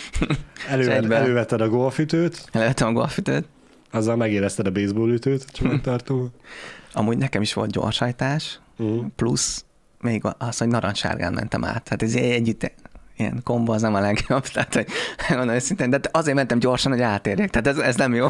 [0.68, 3.44] Előved, elővetted a golfütőt, levettem a golfütőt.
[3.90, 6.28] azzal megérezted a baseballütőt, csomagtartó.
[6.92, 9.04] Amúgy nekem is volt gyorsajtás, Uh-huh.
[9.16, 9.64] plusz
[10.00, 11.82] még az, hogy narancssárgán mentem át.
[11.82, 12.72] Tehát ez együtt
[13.16, 14.86] ilyen kombo az nem a legjobb, tehát hogy
[15.28, 18.26] mondom őszintén, de azért mentem gyorsan, hogy átérjek, tehát ez, ez nem jó.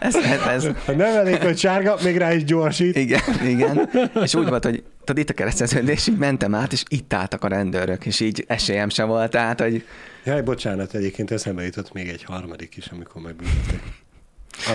[0.00, 2.96] ez, ez, ez, Ha nem elég, hogy sárga, még rá is gyorsít.
[2.96, 3.90] igen, igen.
[4.22, 7.48] És úgy volt, hogy tudod, itt a kereszteződés, így mentem át, és itt álltak a
[7.48, 9.84] rendőrök, és így esélyem se volt, tehát, hogy
[10.24, 13.82] Jaj, bocsánat, egyébként eszembe jutott még egy harmadik is, amikor megbüntettek.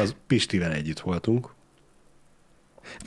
[0.02, 1.50] Az Pistivel együtt voltunk.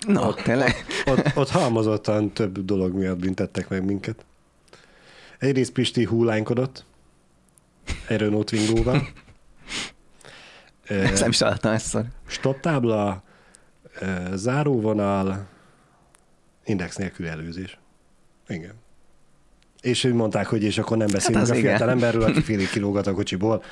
[0.06, 0.84] no, Ott- tényleg.
[1.04, 4.24] Ott, ott halmozottan több dolog miatt büntettek meg minket.
[5.38, 6.84] Egyrészt Pisti hullánykodott,
[8.08, 9.08] egy Renault Twingóval.
[10.86, 13.22] Ezt nem is hallottam ezt Stop tábla,
[14.34, 15.46] záróvonal,
[16.64, 17.78] index nélkül előzés.
[18.48, 18.72] Igen.
[19.80, 21.70] És úgy mondták, hogy és akkor nem beszélünk az hát a igen.
[21.70, 23.62] fiatal emberről, aki félig kilógat a kocsiból.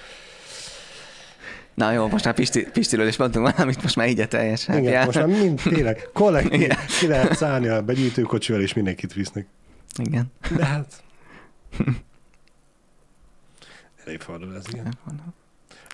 [1.74, 4.64] Na jó, most már Pisti, Pistiről is mondtunk valamit, most már így a teljes.
[4.64, 5.04] Hát, Igen, já.
[5.04, 6.76] most már mind tényleg kollektív, Igen.
[6.98, 9.46] ki lehet szállni a begyűjtőkocsival, és mindenkit visznek.
[9.98, 10.32] Igen.
[10.56, 11.02] De hát...
[14.06, 14.98] Előfordul ez, igen.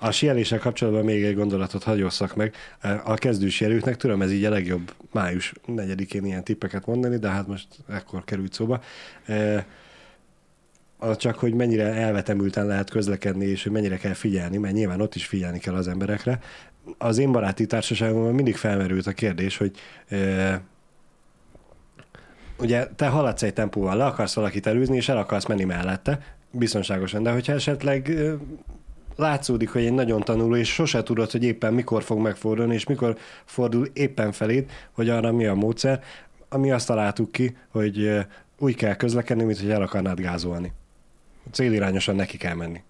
[0.01, 2.55] A sieléssel kapcsolatban még egy gondolatot hagyosszak meg.
[3.05, 7.47] A kezdős jelőknek tudom, ez így a legjobb május 4-én ilyen tippeket mondani, de hát
[7.47, 8.81] most ekkor került szóba.
[9.27, 9.67] E,
[11.17, 15.27] csak, hogy mennyire elvetemülten lehet közlekedni, és hogy mennyire kell figyelni, mert nyilván ott is
[15.27, 16.39] figyelni kell az emberekre.
[16.99, 19.73] Az én baráti társaságomban mindig felmerült a kérdés, hogy
[20.09, 20.61] e,
[22.59, 27.23] ugye te haladsz egy tempóval, le akarsz valakit előzni, és el akarsz menni mellette, biztonságosan,
[27.23, 28.19] de hogyha esetleg
[29.19, 33.17] látszódik, hogy egy nagyon tanuló, és sose tudod, hogy éppen mikor fog megfordulni, és mikor
[33.45, 36.03] fordul éppen feléd, hogy arra mi a módszer,
[36.49, 38.27] ami azt találtuk ki, hogy
[38.59, 40.73] úgy kell közlekedni, mint hogy el akarnád gázolni.
[41.53, 42.83] Célirányosan neki kell menni.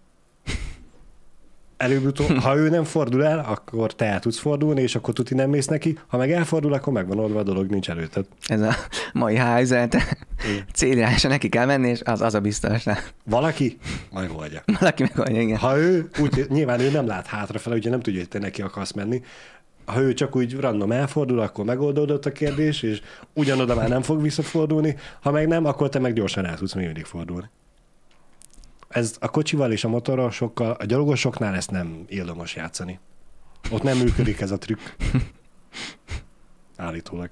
[1.79, 5.51] Előbb-utóbb, ha ő nem fordul el, akkor te el tudsz fordulni, és akkor tuti nem
[5.51, 5.99] mész neki.
[6.07, 8.25] Ha meg elfordul, akkor megvan oldva a dolog, nincs előtted.
[8.47, 8.75] Ez a
[9.13, 9.97] mai helyzet.
[10.75, 12.85] Célirányosra neki kell menni, és az, az a biztos.
[12.85, 12.97] Nem.
[13.25, 13.79] Valaki
[14.13, 14.63] megoldja.
[14.79, 15.59] Valaki megoldja, igen.
[15.59, 18.93] Ha ő, úgy, nyilván ő nem lát hátrafele, ugye nem tudja, hogy te neki akarsz
[18.93, 19.23] menni.
[19.85, 23.01] Ha ő csak úgy random elfordul, akkor megoldódott a kérdés, és
[23.33, 24.97] ugyanoda már nem fog visszafordulni.
[25.21, 27.51] Ha meg nem, akkor te meg gyorsan el tudsz még mindig fordulni.
[28.99, 32.99] Ez a kocsival és a motorral sokkal, a gyalogosoknál ezt nem érdemos játszani.
[33.71, 34.81] Ott nem működik ez a trükk.
[36.77, 37.31] Állítólag.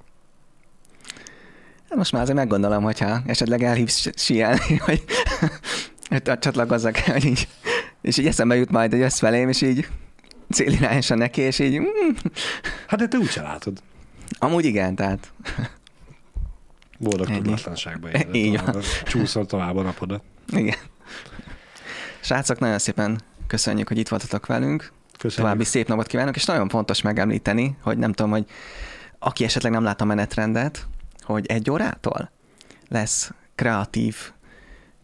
[1.88, 5.04] Hát Most már azért meggondolom, hogyha esetleg elhívsz sielni, hogy,
[6.08, 7.48] hogy csatlakozzak el, hogy így,
[8.00, 9.88] és így eszembe jut majd egy össz felém, és így
[10.50, 11.84] célirányosan neki, és így, mm,
[12.86, 13.82] Hát de te úgyse látod.
[14.38, 15.32] amúgy igen, tehát
[16.98, 17.42] Boldog Ennyi.
[17.42, 18.34] tudatlanságba élet.
[18.34, 18.82] Így van.
[19.04, 20.22] Csúszol tovább a napodat.
[20.52, 20.76] Igen.
[22.26, 24.92] Srácok, nagyon szépen köszönjük, hogy itt voltatok velünk.
[25.18, 25.40] Köszönjük.
[25.40, 28.44] További szép napot kívánok, és nagyon fontos megemlíteni, hogy nem tudom, hogy
[29.18, 30.86] aki esetleg nem lát a menetrendet,
[31.22, 32.30] hogy egy órától
[32.88, 34.16] lesz kreatív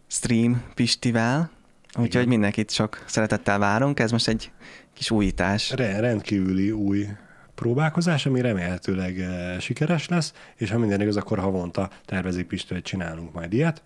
[0.06, 1.50] stream Pistivel,
[1.98, 4.00] úgyhogy mindenkit sok szeretettel várunk.
[4.00, 4.50] Ez most egy
[4.94, 5.70] kis újítás.
[5.70, 7.08] Re- rendkívüli új
[7.54, 12.84] próbálkozás, ami remélhetőleg eh, sikeres lesz, és ha minden igaz, akkor havonta tervezik Pistő, hogy
[12.84, 13.82] csinálunk majd ilyet.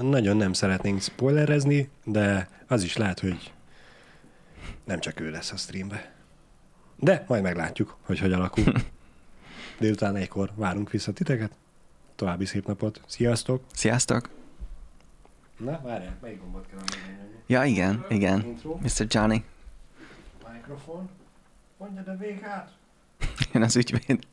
[0.00, 3.52] Nagyon nem szeretnénk spoilerezni, de az is lehet, hogy
[4.84, 6.12] nem csak ő lesz a streambe.
[6.96, 8.72] De majd meglátjuk, hogy hogy alakul.
[9.80, 11.52] Délután egykor várunk vissza titeket.
[12.14, 13.00] További szép napot.
[13.06, 13.64] Sziasztok!
[13.72, 14.28] Sziasztok!
[15.58, 17.36] Na, várjál, melyik gombot kell megnyomni?
[17.46, 18.44] Ja, igen, igen.
[18.44, 19.06] Intro, Mr.
[19.08, 19.44] Johnny,
[20.66, 21.08] mikrofon.
[21.78, 22.72] Mondja, de végát!
[23.52, 24.26] jön az ügyvéd.